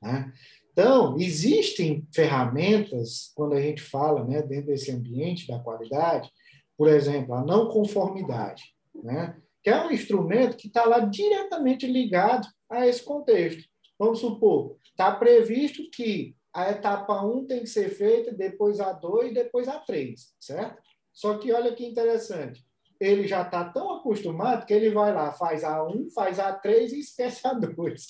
Né? 0.00 0.32
Então, 0.72 1.18
existem 1.18 2.08
ferramentas, 2.14 3.30
quando 3.34 3.54
a 3.54 3.60
gente 3.60 3.82
fala 3.82 4.24
né, 4.24 4.40
dentro 4.40 4.68
desse 4.68 4.90
ambiente 4.90 5.46
da 5.46 5.58
qualidade, 5.58 6.30
por 6.78 6.88
exemplo, 6.88 7.34
a 7.34 7.44
não 7.44 7.68
conformidade, 7.68 8.74
né? 8.94 9.36
que 9.62 9.68
é 9.68 9.84
um 9.84 9.90
instrumento 9.90 10.56
que 10.56 10.68
está 10.68 10.86
lá 10.86 11.00
diretamente 11.00 11.86
ligado 11.86 12.48
a 12.70 12.86
esse 12.86 13.02
contexto. 13.02 13.68
Vamos 13.98 14.20
supor, 14.20 14.78
está 14.84 15.14
previsto 15.14 15.90
que 15.90 16.34
a 16.54 16.70
etapa 16.70 17.22
1 17.22 17.46
tem 17.46 17.60
que 17.60 17.66
ser 17.66 17.90
feita, 17.90 18.32
depois 18.32 18.80
a 18.80 18.92
2 18.92 19.30
e 19.30 19.34
depois 19.34 19.68
a 19.68 19.78
3, 19.78 20.34
certo? 20.40 20.80
Só 21.12 21.36
que 21.36 21.52
olha 21.52 21.74
que 21.74 21.84
interessante. 21.84 22.67
Ele 23.00 23.28
já 23.28 23.42
está 23.42 23.64
tão 23.64 23.92
acostumado 23.92 24.66
que 24.66 24.74
ele 24.74 24.90
vai 24.90 25.12
lá, 25.14 25.32
faz 25.32 25.62
a 25.62 25.84
1, 25.84 26.10
faz 26.10 26.38
a 26.38 26.52
3 26.52 26.92
e 26.92 27.00
esquece 27.00 27.46
a 27.46 27.52
2. 27.52 28.06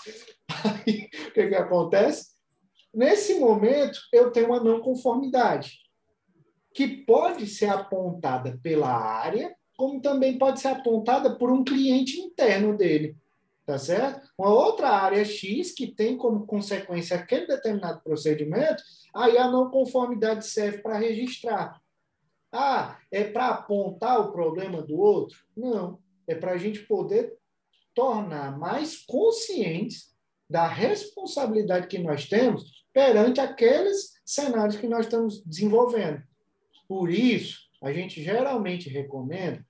Aí, 0.87 1.09
o 1.29 1.33
que, 1.33 1.48
que 1.48 1.55
acontece? 1.55 2.38
Nesse 2.94 3.38
momento, 3.38 4.01
eu 4.12 4.31
tenho 4.31 4.46
uma 4.46 4.62
não 4.62 4.81
conformidade, 4.81 5.79
que 6.74 6.88
pode 6.88 7.46
ser 7.46 7.68
apontada 7.68 8.59
pela 8.62 8.88
área, 8.88 9.55
como 9.77 10.01
também 10.01 10.38
pode 10.38 10.61
ser 10.61 10.68
apontada 10.68 11.37
por 11.37 11.51
um 11.51 11.62
cliente 11.62 12.18
interno 12.18 12.77
dele. 12.77 13.16
Tá 13.66 13.77
certo? 13.77 14.27
Uma 14.38 14.48
outra 14.48 14.88
área 14.88 15.22
X 15.24 15.72
que 15.72 15.87
tem 15.87 16.16
como 16.16 16.46
consequência 16.46 17.16
aquele 17.16 17.46
determinado 17.46 18.01
procedimento, 18.03 18.83
aí 19.14 19.37
a 19.37 19.51
não 19.51 19.70
conformidade 19.70 20.46
serve 20.46 20.79
para 20.79 20.96
registrar. 20.96 21.79
Ah, 22.53 22.99
é 23.11 23.25
para 23.25 23.49
apontar 23.49 24.21
o 24.21 24.33
problema 24.33 24.83
do 24.83 24.97
outro? 24.99 25.39
Não. 25.57 25.99
É 26.27 26.35
para 26.35 26.53
a 26.53 26.59
gente 26.59 26.81
poder 26.81 27.37
tornar 27.95 28.59
mais 28.59 28.97
conscientes 29.05 30.15
da 30.49 30.67
responsabilidade 30.67 31.89
que 31.89 31.99
nós 31.99 32.27
temos 32.27 32.85
perante 32.93 33.41
aqueles 33.41 34.15
cenários 34.25 34.77
que 34.77 34.87
nós 34.87 35.07
estamos 35.07 35.43
desenvolvendo. 35.45 36.23
Por 36.89 37.11
isso, 37.11 37.59
a 37.83 37.93
gente 37.93 38.23
geralmente 38.23 38.89
recomenda 38.89 39.65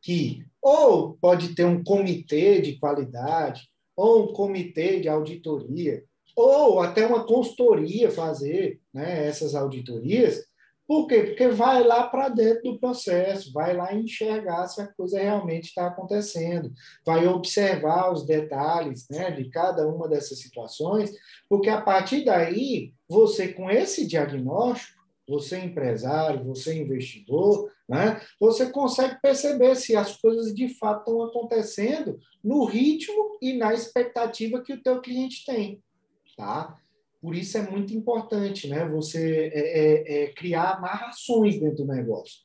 que 0.00 0.44
ou 0.60 1.14
pode 1.14 1.54
ter 1.54 1.64
um 1.64 1.82
comitê 1.82 2.60
de 2.60 2.78
qualidade, 2.78 3.68
ou 3.96 4.24
um 4.24 4.32
comitê 4.32 5.00
de 5.00 5.08
auditoria, 5.08 6.04
ou 6.36 6.80
até 6.80 7.06
uma 7.06 7.24
consultoria 7.24 8.10
fazer 8.10 8.80
né, 8.92 9.26
essas 9.26 9.54
auditorias, 9.54 10.44
Por 10.92 11.06
quê? 11.06 11.22
Porque 11.22 11.48
vai 11.48 11.82
lá 11.82 12.06
para 12.06 12.28
dentro 12.28 12.64
do 12.64 12.78
processo, 12.78 13.50
vai 13.50 13.74
lá 13.74 13.94
enxergar 13.94 14.68
se 14.68 14.78
a 14.78 14.86
coisa 14.86 15.18
realmente 15.18 15.68
está 15.68 15.86
acontecendo, 15.86 16.70
vai 17.02 17.26
observar 17.26 18.12
os 18.12 18.26
detalhes 18.26 19.08
né, 19.08 19.30
de 19.30 19.48
cada 19.48 19.88
uma 19.88 20.06
dessas 20.06 20.40
situações, 20.40 21.10
porque 21.48 21.70
a 21.70 21.80
partir 21.80 22.26
daí, 22.26 22.92
você 23.08 23.48
com 23.48 23.70
esse 23.70 24.06
diagnóstico, 24.06 25.02
você 25.26 25.60
empresário, 25.60 26.44
você 26.44 26.74
investidor, 26.74 27.72
né, 27.88 28.20
você 28.38 28.68
consegue 28.68 29.18
perceber 29.22 29.74
se 29.76 29.96
as 29.96 30.18
coisas 30.18 30.54
de 30.54 30.68
fato 30.78 30.98
estão 30.98 31.22
acontecendo 31.22 32.18
no 32.44 32.66
ritmo 32.66 33.38
e 33.40 33.54
na 33.54 33.72
expectativa 33.72 34.60
que 34.60 34.74
o 34.74 34.82
teu 34.82 35.00
cliente 35.00 35.42
tem. 35.46 35.82
Tá? 36.36 36.76
Por 37.22 37.36
isso 37.36 37.56
é 37.56 37.62
muito 37.62 37.94
importante 37.94 38.68
né, 38.68 38.84
você 38.84 39.50
é, 39.54 39.60
é, 39.60 40.22
é, 40.24 40.26
criar 40.32 40.72
amarrações 40.72 41.58
dentro 41.58 41.84
do 41.84 41.86
negócio. 41.86 42.40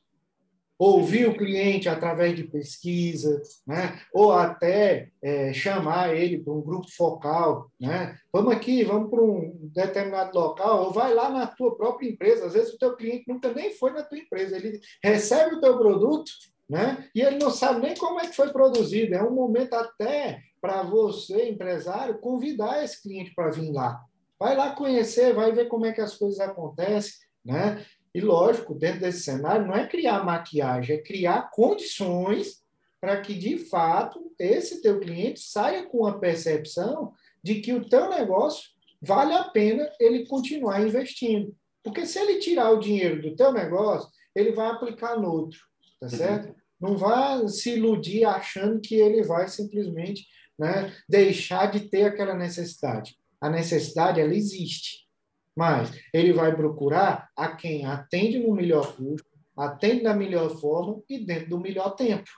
Ouvir 0.80 1.28
o 1.28 1.36
cliente 1.36 1.90
através 1.90 2.36
de 2.36 2.44
pesquisa, 2.44 3.42
né? 3.66 4.00
ou 4.14 4.32
até 4.32 5.10
é, 5.24 5.52
chamar 5.52 6.16
ele 6.16 6.38
para 6.38 6.54
um 6.54 6.62
grupo 6.62 6.88
focal. 6.96 7.72
Né? 7.80 8.16
Vamos 8.32 8.54
aqui, 8.54 8.84
vamos 8.84 9.10
para 9.10 9.20
um 9.20 9.58
determinado 9.74 10.38
local, 10.38 10.86
ou 10.86 10.94
vai 10.94 11.16
lá 11.16 11.32
na 11.32 11.48
tua 11.48 11.76
própria 11.76 12.08
empresa. 12.08 12.46
Às 12.46 12.54
vezes 12.54 12.76
o 12.76 12.78
teu 12.78 12.96
cliente 12.96 13.28
nunca 13.28 13.52
nem 13.52 13.74
foi 13.74 13.92
na 13.92 14.04
tua 14.04 14.20
empresa, 14.20 14.56
ele 14.56 14.80
recebe 15.04 15.56
o 15.56 15.60
teu 15.60 15.80
produto 15.80 16.32
né? 16.70 17.08
E 17.16 17.22
ele 17.22 17.38
não 17.38 17.50
sabe 17.50 17.80
nem 17.80 17.96
como 17.96 18.20
é 18.20 18.28
que 18.28 18.36
foi 18.36 18.52
produzido. 18.52 19.16
É 19.16 19.24
um 19.24 19.34
momento 19.34 19.74
até 19.74 20.42
para 20.60 20.84
você, 20.84 21.50
empresário, 21.50 22.20
convidar 22.20 22.84
esse 22.84 23.02
cliente 23.02 23.34
para 23.34 23.52
vir 23.52 23.72
lá. 23.72 24.04
Vai 24.40 24.56
lá 24.56 24.72
conhecer, 24.72 25.34
vai 25.34 25.52
ver 25.52 25.68
como 25.68 25.86
é 25.86 25.92
que 25.92 26.02
as 26.02 26.16
coisas 26.16 26.40
acontecem, 26.40 27.14
né? 27.44 27.84
E 28.14 28.22
lógico, 28.22 28.74
dentro 28.74 29.02
desse 29.02 29.22
cenário, 29.22 29.68
não 29.68 29.76
é 29.76 29.88
criar 29.88 30.24
maquiagem, 30.24 30.96
é 30.96 31.02
criar 31.02 31.52
condições 31.52 32.64
para 33.00 33.20
que, 33.22 33.34
de 33.34 33.58
fato, 33.58 34.32
esse 34.40 34.82
teu 34.82 35.00
cliente 35.00 35.40
saia 35.40 35.86
com 35.86 36.06
a 36.06 36.18
percepção 36.18 37.14
de 37.44 37.62
que 37.62 37.74
o 37.74 37.88
teu 37.88 38.10
negócio 38.10 38.70
vale 39.02 39.34
a 39.34 39.44
pena 39.44 39.90
ele 40.00 40.26
continuar 40.26 40.82
investindo. 40.82 41.56
Porque 41.84 42.06
se 42.06 42.20
ele 42.20 42.40
tirar 42.40 42.72
o 42.72 42.80
dinheiro 42.80 43.22
do 43.22 43.36
teu 43.36 43.52
negócio, 43.52 44.10
ele 44.36 44.52
vai 44.52 44.68
aplicar 44.68 45.20
no 45.20 45.32
outro, 45.32 45.60
tá 46.00 46.08
uhum. 46.08 46.10
certo? 46.10 46.48
Uhum. 46.50 46.56
Não 46.80 46.98
vai 46.98 47.48
se 47.48 47.72
iludir 47.72 48.26
achando 48.26 48.80
que 48.82 48.96
ele 48.96 49.24
vai 49.24 49.48
simplesmente 49.48 50.28
né, 50.58 50.94
deixar 51.08 51.72
de 51.72 51.82
ter 51.82 52.04
aquela 52.04 52.36
necessidade 52.36 53.17
a 53.42 53.50
necessidade 53.50 54.20
ela 54.20 54.34
existe. 54.34 55.08
Mas 55.56 55.92
ele 56.14 56.34
vai 56.34 56.56
procurar 56.56 57.30
a 57.36 57.48
quem 57.56 57.86
atende 57.86 58.40
no 58.40 58.54
melhor 58.54 58.96
custo, 58.96 59.28
atende 59.58 60.04
da 60.04 60.14
melhor 60.14 60.50
forma 60.60 61.02
e 61.10 61.26
dentro 61.26 61.50
do 61.50 61.60
melhor 61.60 61.96
tempo. 61.96 62.30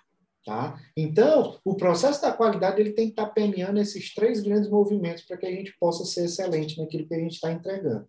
Tá? 0.46 0.80
Então, 0.96 1.60
o 1.66 1.76
processo 1.76 2.22
da 2.22 2.32
qualidade 2.32 2.80
ele 2.80 2.94
tem 2.94 3.08
que 3.08 3.12
estar 3.12 3.28
permeando 3.28 3.80
esses 3.80 4.14
três 4.14 4.42
grandes 4.42 4.70
movimentos 4.70 5.24
para 5.24 5.38
que 5.38 5.46
a 5.46 5.52
gente 5.52 5.76
possa 5.78 6.06
ser 6.06 6.26
excelente 6.26 6.80
naquilo 6.80 7.08
que 7.08 7.14
a 7.14 7.20
gente 7.20 7.34
está 7.34 7.52
entregando. 7.52 8.08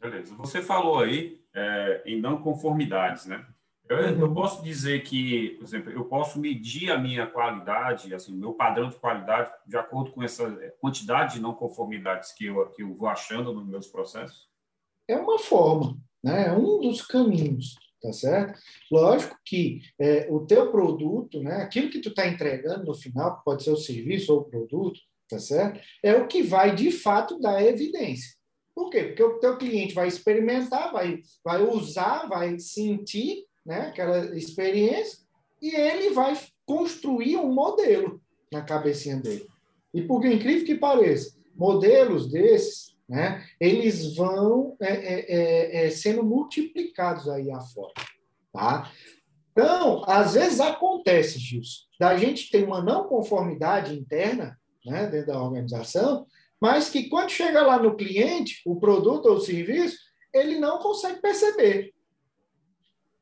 Beleza. 0.00 0.34
Você 0.36 0.60
falou 0.60 0.98
aí 0.98 1.40
é, 1.54 2.02
em 2.04 2.20
não 2.20 2.42
conformidades, 2.42 3.26
né? 3.26 3.46
Eu, 3.88 3.96
eu, 4.20 4.34
posso 4.34 4.62
dizer 4.62 5.02
que, 5.02 5.56
por 5.58 5.64
exemplo, 5.64 5.90
eu 5.90 6.04
posso 6.04 6.38
medir 6.38 6.90
a 6.90 6.98
minha 6.98 7.26
qualidade, 7.26 8.14
assim, 8.14 8.36
meu 8.36 8.52
padrão 8.52 8.90
de 8.90 8.96
qualidade, 8.96 9.50
de 9.66 9.78
acordo 9.78 10.12
com 10.12 10.22
essa 10.22 10.50
quantidade 10.78 11.34
de 11.34 11.40
não 11.40 11.54
conformidades 11.54 12.32
que 12.32 12.46
eu, 12.46 12.66
que 12.70 12.82
eu 12.82 12.94
vou 12.94 13.08
achando 13.08 13.52
nos 13.52 13.66
meus 13.66 13.86
processos? 13.86 14.46
É 15.08 15.16
uma 15.16 15.38
forma, 15.38 15.96
né? 16.22 16.48
é 16.48 16.52
um 16.52 16.80
dos 16.80 17.00
caminhos, 17.00 17.76
tá 18.02 18.12
certo? 18.12 18.60
Lógico 18.92 19.38
que 19.42 19.80
é, 19.98 20.26
o 20.30 20.44
teu 20.44 20.70
produto, 20.70 21.42
né? 21.42 21.62
aquilo 21.62 21.88
que 21.88 22.00
tu 22.00 22.10
está 22.10 22.28
entregando 22.28 22.84
no 22.84 22.94
final, 22.94 23.40
pode 23.42 23.64
ser 23.64 23.70
o 23.70 23.76
serviço 23.76 24.34
ou 24.34 24.40
o 24.40 24.44
produto, 24.44 25.00
tá 25.30 25.38
certo? 25.38 25.80
É 26.02 26.14
o 26.14 26.28
que 26.28 26.42
vai, 26.42 26.74
de 26.74 26.90
fato, 26.90 27.40
dar 27.40 27.64
evidência. 27.64 28.36
Por 28.74 28.90
quê? 28.90 29.04
Porque 29.04 29.22
o 29.22 29.38
teu 29.40 29.56
cliente 29.56 29.94
vai 29.94 30.06
experimentar, 30.06 30.92
vai, 30.92 31.20
vai 31.42 31.62
usar, 31.62 32.28
vai 32.28 32.58
sentir 32.58 33.47
né, 33.68 33.88
aquela 33.88 34.34
experiência, 34.34 35.18
e 35.60 35.74
ele 35.74 36.10
vai 36.10 36.34
construir 36.64 37.36
um 37.36 37.52
modelo 37.52 38.18
na 38.50 38.62
cabecinha 38.62 39.16
dele. 39.16 39.46
E 39.92 40.00
por 40.00 40.24
incrível 40.24 40.64
que 40.64 40.74
pareça, 40.74 41.36
modelos 41.54 42.30
desses, 42.30 42.96
né, 43.06 43.44
eles 43.60 44.16
vão 44.16 44.74
é, 44.80 44.92
é, 44.92 45.26
é, 45.28 45.86
é, 45.86 45.90
sendo 45.90 46.22
multiplicados 46.22 47.28
aí 47.28 47.50
afora. 47.50 47.92
Tá? 48.50 48.90
Então, 49.52 50.02
às 50.06 50.32
vezes 50.32 50.60
acontece, 50.60 51.38
Gilson, 51.38 51.82
da 52.00 52.16
gente 52.16 52.50
ter 52.50 52.64
uma 52.64 52.80
não 52.80 53.04
conformidade 53.04 53.94
interna 53.94 54.58
né, 54.86 55.06
dentro 55.08 55.26
da 55.26 55.42
organização, 55.42 56.26
mas 56.58 56.88
que 56.88 57.10
quando 57.10 57.28
chega 57.28 57.60
lá 57.66 57.78
no 57.78 57.96
cliente, 57.96 58.62
o 58.64 58.76
produto 58.76 59.26
ou 59.26 59.36
o 59.36 59.40
serviço, 59.40 59.98
ele 60.32 60.58
não 60.58 60.78
consegue 60.78 61.20
perceber 61.20 61.92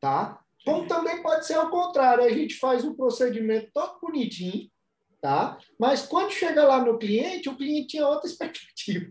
tá? 0.01 0.41
Como 0.65 0.87
também 0.87 1.23
pode 1.23 1.47
ser 1.47 1.55
ao 1.55 1.71
contrário, 1.71 2.25
a 2.25 2.29
gente 2.29 2.57
faz 2.57 2.85
um 2.85 2.95
procedimento 2.95 3.71
todo 3.73 4.01
bonitinho, 4.01 4.69
tá? 5.21 5.59
Mas 5.79 6.03
quando 6.03 6.33
chega 6.33 6.65
lá 6.65 6.85
no 6.85 6.99
cliente, 6.99 7.49
o 7.49 7.57
cliente 7.57 7.89
tinha 7.89 8.07
outra 8.07 8.27
expectativa. 8.29 9.07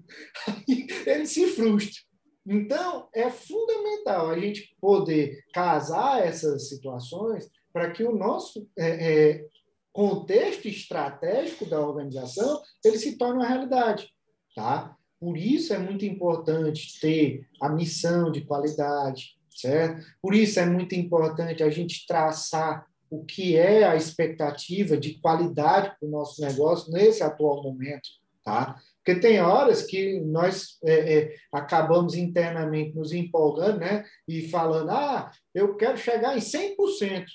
ele 1.05 1.25
se 1.25 1.47
frustra. 1.47 2.03
Então, 2.45 3.09
é 3.13 3.29
fundamental 3.29 4.29
a 4.29 4.37
gente 4.37 4.75
poder 4.79 5.43
casar 5.51 6.21
essas 6.25 6.69
situações 6.69 7.49
para 7.73 7.89
que 7.91 8.03
o 8.03 8.15
nosso 8.15 8.69
é, 8.77 9.31
é, 9.31 9.45
contexto 9.91 10.67
estratégico 10.67 11.65
da 11.65 11.79
organização 11.79 12.61
ele 12.83 12.99
se 12.99 13.17
torne 13.17 13.39
uma 13.39 13.47
realidade, 13.47 14.09
tá? 14.55 14.95
Por 15.19 15.37
isso 15.37 15.73
é 15.73 15.79
muito 15.79 16.05
importante 16.05 16.99
ter 16.99 17.47
a 17.61 17.69
missão 17.69 18.31
de 18.31 18.41
qualidade, 18.41 19.35
certo? 19.55 20.05
Por 20.21 20.35
isso 20.35 20.59
é 20.59 20.65
muito 20.65 20.93
importante 20.93 21.63
a 21.63 21.69
gente 21.69 22.05
traçar 22.05 22.85
o 23.09 23.23
que 23.23 23.55
é 23.55 23.83
a 23.83 23.95
expectativa 23.95 24.97
de 24.97 25.19
qualidade 25.19 25.95
para 25.97 26.07
o 26.07 26.11
nosso 26.11 26.41
negócio 26.41 26.91
nesse 26.91 27.23
atual 27.23 27.63
momento, 27.63 28.09
tá? 28.43 28.79
Porque 28.97 29.19
tem 29.19 29.39
horas 29.39 29.83
que 29.83 30.19
nós 30.21 30.79
é, 30.83 31.17
é, 31.17 31.35
acabamos 31.51 32.15
internamente 32.15 32.95
nos 32.95 33.13
empolgando, 33.13 33.79
né? 33.79 34.03
E 34.27 34.49
falando, 34.49 34.89
ah, 34.89 35.31
eu 35.53 35.75
quero 35.77 35.97
chegar 35.97 36.35
em 36.35 36.41
100%. 36.41 37.25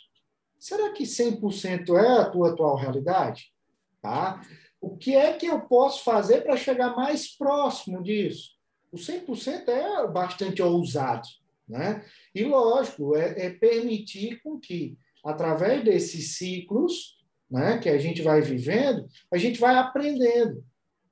Será 0.59 0.91
que 0.91 1.05
100% 1.05 1.97
é 1.97 2.21
a 2.21 2.29
tua 2.29 2.51
atual 2.51 2.77
realidade? 2.77 3.53
Tá? 4.03 4.43
O 4.81 4.97
que 4.97 5.15
é 5.15 5.33
que 5.33 5.47
eu 5.47 5.61
posso 5.61 6.03
fazer 6.03 6.43
para 6.43 6.57
chegar 6.57 6.97
mais 6.97 7.37
próximo 7.37 8.03
disso? 8.03 8.51
O 8.91 8.97
100% 8.97 9.69
é 9.69 10.09
bastante 10.09 10.61
ousado, 10.61 11.29
né? 11.71 12.05
E, 12.35 12.45
lógico, 12.45 13.17
é, 13.17 13.47
é 13.47 13.51
permitir 13.51 14.43
com 14.43 14.59
que, 14.59 14.99
através 15.25 15.85
desses 15.85 16.37
ciclos 16.37 17.19
né, 17.51 17.79
que 17.79 17.89
a 17.89 17.99
gente 17.99 18.23
vai 18.23 18.41
vivendo, 18.41 19.07
a 19.33 19.39
gente 19.39 19.59
vai 19.59 19.77
aprendendo. 19.77 20.65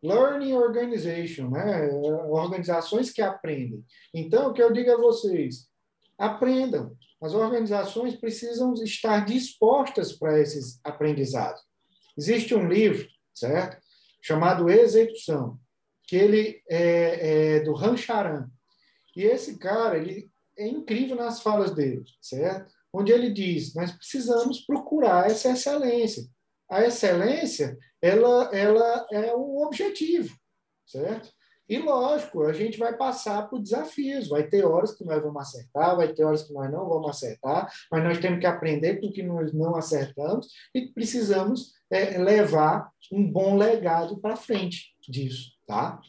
Learning 0.03 0.53
Organization, 0.53 1.51
né? 1.51 1.89
organizações 2.29 3.11
que 3.11 3.21
aprendem. 3.21 3.85
Então, 4.15 4.51
o 4.51 4.53
que 4.53 4.63
eu 4.63 4.73
digo 4.73 4.93
a 4.93 4.97
vocês, 4.97 5.69
aprendam. 6.17 6.97
As 7.21 7.35
organizações 7.35 8.15
precisam 8.15 8.73
estar 8.75 9.25
dispostas 9.25 10.13
para 10.13 10.41
esses 10.41 10.79
aprendizados. 10.85 11.61
Existe 12.17 12.55
um 12.55 12.69
livro, 12.69 13.09
certo? 13.35 13.77
Chamado 14.23 14.71
Execução, 14.71 15.59
que 16.05 16.15
ele 16.15 16.63
é, 16.69 17.57
é 17.57 17.61
do 17.61 17.73
Rancharan. 17.73 18.49
E 19.17 19.25
esse 19.25 19.59
cara, 19.59 19.99
ele 19.99 20.31
é 20.59 20.67
incrível 20.67 21.17
nas 21.17 21.41
falas 21.41 21.71
dele, 21.71 22.05
certo? 22.21 22.73
Onde 22.93 23.13
ele 23.13 23.31
diz, 23.31 23.75
nós 23.75 23.93
precisamos 23.93 24.61
procurar 24.61 25.31
essa 25.31 25.51
excelência. 25.51 26.25
A 26.69 26.85
excelência, 26.85 27.79
ela, 28.03 28.51
ela 28.53 29.07
é 29.11 29.35
um 29.35 29.63
objetivo, 29.63 30.35
certo? 30.87 31.31
E, 31.69 31.79
lógico, 31.79 32.45
a 32.45 32.53
gente 32.53 32.79
vai 32.79 32.97
passar 32.97 33.49
por 33.49 33.61
desafios. 33.61 34.29
Vai 34.29 34.43
ter 34.49 34.65
horas 34.65 34.97
que 34.97 35.05
nós 35.05 35.23
vamos 35.23 35.43
acertar, 35.43 35.97
vai 35.97 36.09
ter 36.15 36.25
horas 36.25 36.43
que 36.43 36.53
nós 36.53 36.71
não 36.73 36.89
vamos 36.89 37.11
acertar, 37.11 37.71
mas 37.93 38.03
nós 38.03 38.19
temos 38.19 38.41
que 38.41 38.47
aprender 38.47 38.99
com 38.99 39.09
o 39.09 39.13
que 39.13 39.23
nós 39.23 39.53
não 39.53 39.77
acertamos 39.77 40.49
e 40.75 40.89
precisamos 40.89 41.75
é, 41.91 42.17
levar 42.17 42.91
um 43.13 43.31
bom 43.31 43.55
legado 43.55 44.19
para 44.19 44.35
frente 44.35 44.95
disso, 45.07 45.53
tá? 45.67 46.01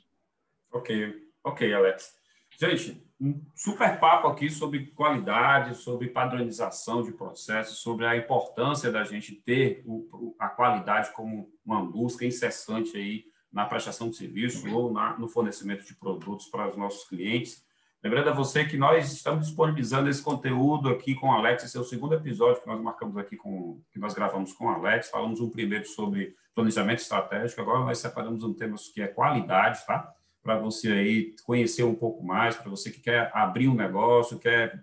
Ok, 0.72 1.14
ok, 1.44 1.74
Alex. 1.74 2.14
Gente, 2.58 3.09
um 3.20 3.42
super 3.54 4.00
papo 4.00 4.28
aqui 4.28 4.50
sobre 4.50 4.88
qualidade, 4.88 5.76
sobre 5.76 6.08
padronização 6.08 7.04
de 7.04 7.12
processos, 7.12 7.80
sobre 7.80 8.06
a 8.06 8.16
importância 8.16 8.92
da 8.92 9.04
gente 9.04 9.36
ter 9.36 9.84
o, 9.86 10.36
a 10.40 10.48
qualidade 10.48 11.12
como 11.14 11.52
uma 11.66 11.84
busca 11.84 12.26
incessante 12.26 12.96
aí 12.96 13.26
na 13.52 13.66
prestação 13.66 14.10
de 14.10 14.16
serviço 14.16 14.74
ou 14.74 14.94
na, 14.94 15.18
no 15.18 15.28
fornecimento 15.28 15.86
de 15.86 15.96
produtos 15.96 16.48
para 16.48 16.70
os 16.70 16.78
nossos 16.78 17.08
clientes. 17.10 17.68
Lembrando 18.02 18.30
a 18.30 18.34
você 18.34 18.64
que 18.64 18.78
nós 18.78 19.12
estamos 19.12 19.48
disponibilizando 19.48 20.10
esse 20.10 20.24
conteúdo 20.24 20.88
aqui 20.88 21.14
com 21.14 21.28
o 21.28 21.32
Alex, 21.34 21.66
esse 21.66 21.76
é 21.76 21.80
o 21.80 21.84
segundo 21.84 22.16
episódio 22.16 22.62
que 22.62 22.68
nós 22.68 22.80
marcamos 22.82 23.18
aqui 23.18 23.36
com 23.36 23.82
que 23.92 24.00
nós 24.00 24.14
gravamos 24.14 24.54
com 24.54 24.68
o 24.68 24.70
Alex. 24.70 25.10
Falamos 25.10 25.42
um 25.42 25.50
primeiro 25.50 25.86
sobre 25.86 26.34
planejamento 26.56 27.00
estratégico, 27.00 27.60
agora 27.60 27.80
nós 27.80 27.98
separamos 27.98 28.44
um 28.44 28.54
tema 28.54 28.78
que 28.94 29.02
é 29.02 29.08
qualidade, 29.08 29.86
tá? 29.86 30.14
Para 30.42 30.58
você 30.58 30.92
aí 30.92 31.36
conhecer 31.44 31.84
um 31.84 31.96
pouco 31.96 32.24
mais, 32.24 32.56
para 32.56 32.70
você 32.70 32.92
que 32.92 33.02
quer 33.02 33.32
abrir 33.34 33.68
um 33.68 33.76
negócio, 33.76 34.40
quer 34.40 34.82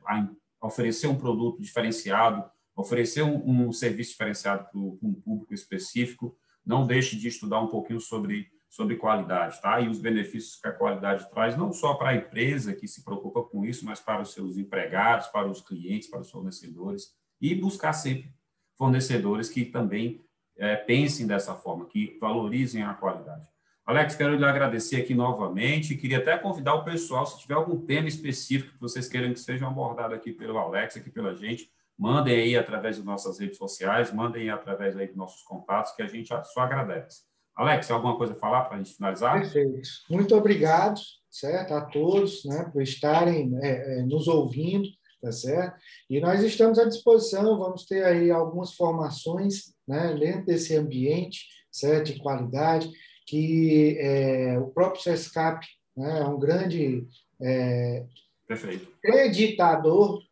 oferecer 0.61 1.07
um 1.07 1.17
produto 1.17 1.61
diferenciado, 1.61 2.45
oferecer 2.75 3.23
um, 3.23 3.69
um 3.69 3.73
serviço 3.73 4.11
diferenciado 4.11 4.65
para 4.71 4.79
um 4.79 5.15
público 5.15 5.55
específico, 5.55 6.37
não 6.65 6.87
deixe 6.87 7.17
de 7.17 7.29
estudar 7.29 7.61
um 7.61 7.69
pouquinho 7.69 8.01
sobre 8.01 8.51
sobre 8.77 8.97
qualidade, 8.97 9.61
tá? 9.63 9.81
E 9.81 9.89
os 9.89 9.99
benefícios 9.99 10.61
que 10.61 10.69
a 10.69 10.73
qualidade 10.73 11.31
traz, 11.31 11.57
não 11.57 11.73
só 11.73 11.95
para 11.95 12.11
a 12.11 12.15
empresa 12.15 12.75
que 12.75 12.87
se 12.87 13.03
preocupa 13.03 13.43
com 13.43 13.65
isso, 13.65 13.87
mas 13.87 14.01
para 14.01 14.21
os 14.21 14.35
seus 14.35 14.59
empregados, 14.59 15.29
para 15.29 15.49
os 15.49 15.63
clientes, 15.63 16.11
para 16.11 16.21
os 16.21 16.31
fornecedores, 16.31 17.15
e 17.41 17.55
buscar 17.55 17.95
sempre 17.95 18.31
fornecedores 18.77 19.49
que 19.49 19.65
também 19.65 20.23
é, 20.59 20.77
pensem 20.77 21.27
dessa 21.27 21.55
forma, 21.55 21.87
que 21.87 22.19
valorizem 22.21 22.83
a 22.83 22.93
qualidade. 22.93 23.49
Alex, 23.87 24.17
quero 24.17 24.35
lhe 24.35 24.45
agradecer 24.45 24.97
aqui 24.97 25.15
novamente. 25.15 25.95
Queria 25.95 26.19
até 26.19 26.37
convidar 26.37 26.75
o 26.75 26.85
pessoal, 26.85 27.25
se 27.25 27.39
tiver 27.39 27.55
algum 27.55 27.87
tema 27.87 28.09
específico 28.09 28.73
que 28.73 28.81
vocês 28.81 29.09
queiram 29.09 29.33
que 29.33 29.39
seja 29.39 29.65
abordado 29.65 30.13
aqui 30.13 30.33
pelo 30.33 30.59
Alex, 30.59 30.97
aqui 30.97 31.09
pela 31.09 31.37
gente, 31.37 31.71
mandem 31.97 32.35
aí 32.35 32.57
através 32.57 32.97
das 32.97 33.07
nossas 33.07 33.39
redes 33.39 33.57
sociais, 33.57 34.13
mandem 34.13 34.51
através 34.51 34.97
aí 34.97 35.07
dos 35.07 35.17
nossos 35.17 35.43
contatos, 35.45 35.93
que 35.93 36.03
a 36.03 36.09
gente 36.09 36.29
só 36.53 36.63
agradece. 36.63 37.21
Alex, 37.55 37.89
alguma 37.89 38.19
coisa 38.19 38.33
a 38.33 38.37
falar 38.37 38.65
para 38.65 38.75
a 38.75 38.79
gente 38.79 38.97
finalizar? 38.97 39.41
Perfeito. 39.41 39.89
Muito 40.11 40.35
obrigado, 40.35 41.01
certo, 41.31 41.73
a 41.73 41.81
todos, 41.81 42.45
né, 42.45 42.69
por 42.73 42.83
estarem 42.83 43.57
é, 43.63 44.01
é, 44.01 44.03
nos 44.03 44.27
ouvindo, 44.27 44.89
tá 45.23 45.31
certo? 45.31 45.77
E 46.11 46.21
nós 46.21 46.43
estamos 46.43 46.81
à 46.81 46.85
disposição, 46.87 47.57
vamos 47.57 47.87
ter 47.87 48.05
aí 48.05 48.33
algumas 48.33 48.75
formações, 48.75 49.75
né, 49.87 50.13
dentro 50.19 50.45
desse 50.45 50.75
ambiente, 50.75 51.47
certo, 51.71 52.13
de 52.13 52.19
qualidade, 52.19 52.91
que 53.27 53.99
é, 53.99 54.59
o 54.59 54.69
próprio 54.69 55.03
SESCAP 55.03 55.67
né, 55.97 56.21
é 56.21 56.25
um 56.25 56.39
grande 56.39 57.07
é, 57.43 58.07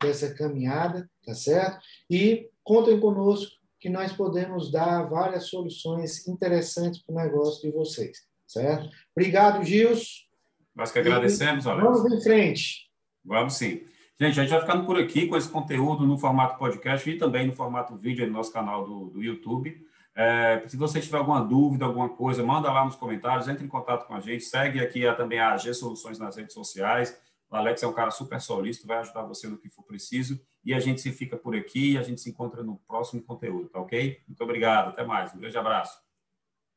dessa 0.01 0.33
caminhada, 0.35 1.11
tá 1.27 1.35
certo? 1.35 1.81
E 2.09 2.49
contem 2.63 2.99
conosco 3.01 3.53
que 3.81 3.91
nós 3.91 4.13
podemos 4.13 4.71
dar 4.71 5.03
várias 5.03 5.49
soluções 5.49 6.27
interessantes 6.29 7.03
para 7.03 7.15
o 7.15 7.19
negócio 7.19 7.61
de 7.61 7.77
vocês, 7.77 8.19
certo? 8.47 8.89
Obrigado, 9.15 9.65
Gils. 9.65 10.29
Nós 10.75 10.91
que 10.91 11.01
agradecemos, 11.01 11.67
Alex. 11.67 11.85
Vamos 11.85 12.13
em 12.13 12.23
frente. 12.23 12.91
Vamos 13.25 13.55
sim. 13.55 13.83
Gente, 14.19 14.39
a 14.39 14.43
gente 14.45 14.53
vai 14.53 14.61
ficando 14.61 14.87
por 14.87 14.99
aqui 14.99 15.27
com 15.27 15.37
esse 15.37 15.49
conteúdo 15.49 16.07
no 16.07 16.17
formato 16.17 16.57
podcast 16.57 17.09
e 17.11 17.19
também 17.19 17.47
no 17.47 17.53
formato 17.53 17.97
vídeo 17.97 18.27
no 18.27 18.33
nosso 18.33 18.53
canal 18.53 18.85
do, 18.85 19.11
do 19.11 19.23
YouTube. 19.23 19.85
É, 20.17 20.63
se 20.69 20.77
você 20.77 21.01
tiver 21.01 21.19
alguma 21.19 21.43
dúvida, 21.43 21.85
alguma 21.85 22.09
coisa, 22.09 22.45
manda 22.45 22.73
lá 22.73 22.85
nos 22.85 22.95
comentários, 22.95 23.49
entre 23.49 23.65
em 23.65 23.69
contato 23.69 24.07
com 24.07 24.15
a 24.15 24.21
gente, 24.21 24.45
segue 24.45 24.81
aqui 24.81 25.07
a, 25.07 25.15
também 25.15 25.41
a 25.41 25.53
AG 25.53 25.75
Soluções 25.75 26.19
nas 26.19 26.37
redes 26.37 26.55
sociais. 26.55 27.19
O 27.51 27.57
Alex 27.57 27.83
é 27.83 27.87
um 27.87 27.93
cara 27.93 28.11
super 28.11 28.41
solícito, 28.41 28.87
vai 28.87 28.99
ajudar 28.99 29.23
você 29.23 29.49
no 29.49 29.59
que 29.59 29.69
for 29.69 29.83
preciso. 29.85 30.41
E 30.65 30.73
a 30.73 30.81
gente 30.81 31.01
se 31.01 31.13
fica 31.13 31.37
por 31.37 31.55
aqui 31.55 31.99
a 31.99 32.03
gente 32.03 32.21
se 32.21 32.31
encontra 32.31 32.63
no 32.63 32.79
próximo 32.87 33.23
conteúdo, 33.23 33.69
tá 33.69 33.81
ok? 33.81 34.21
Muito 34.27 34.43
obrigado, 34.43 34.89
até 34.89 35.05
mais. 35.05 35.35
Um 35.35 35.39
grande 35.39 35.59
abraço. 35.59 36.04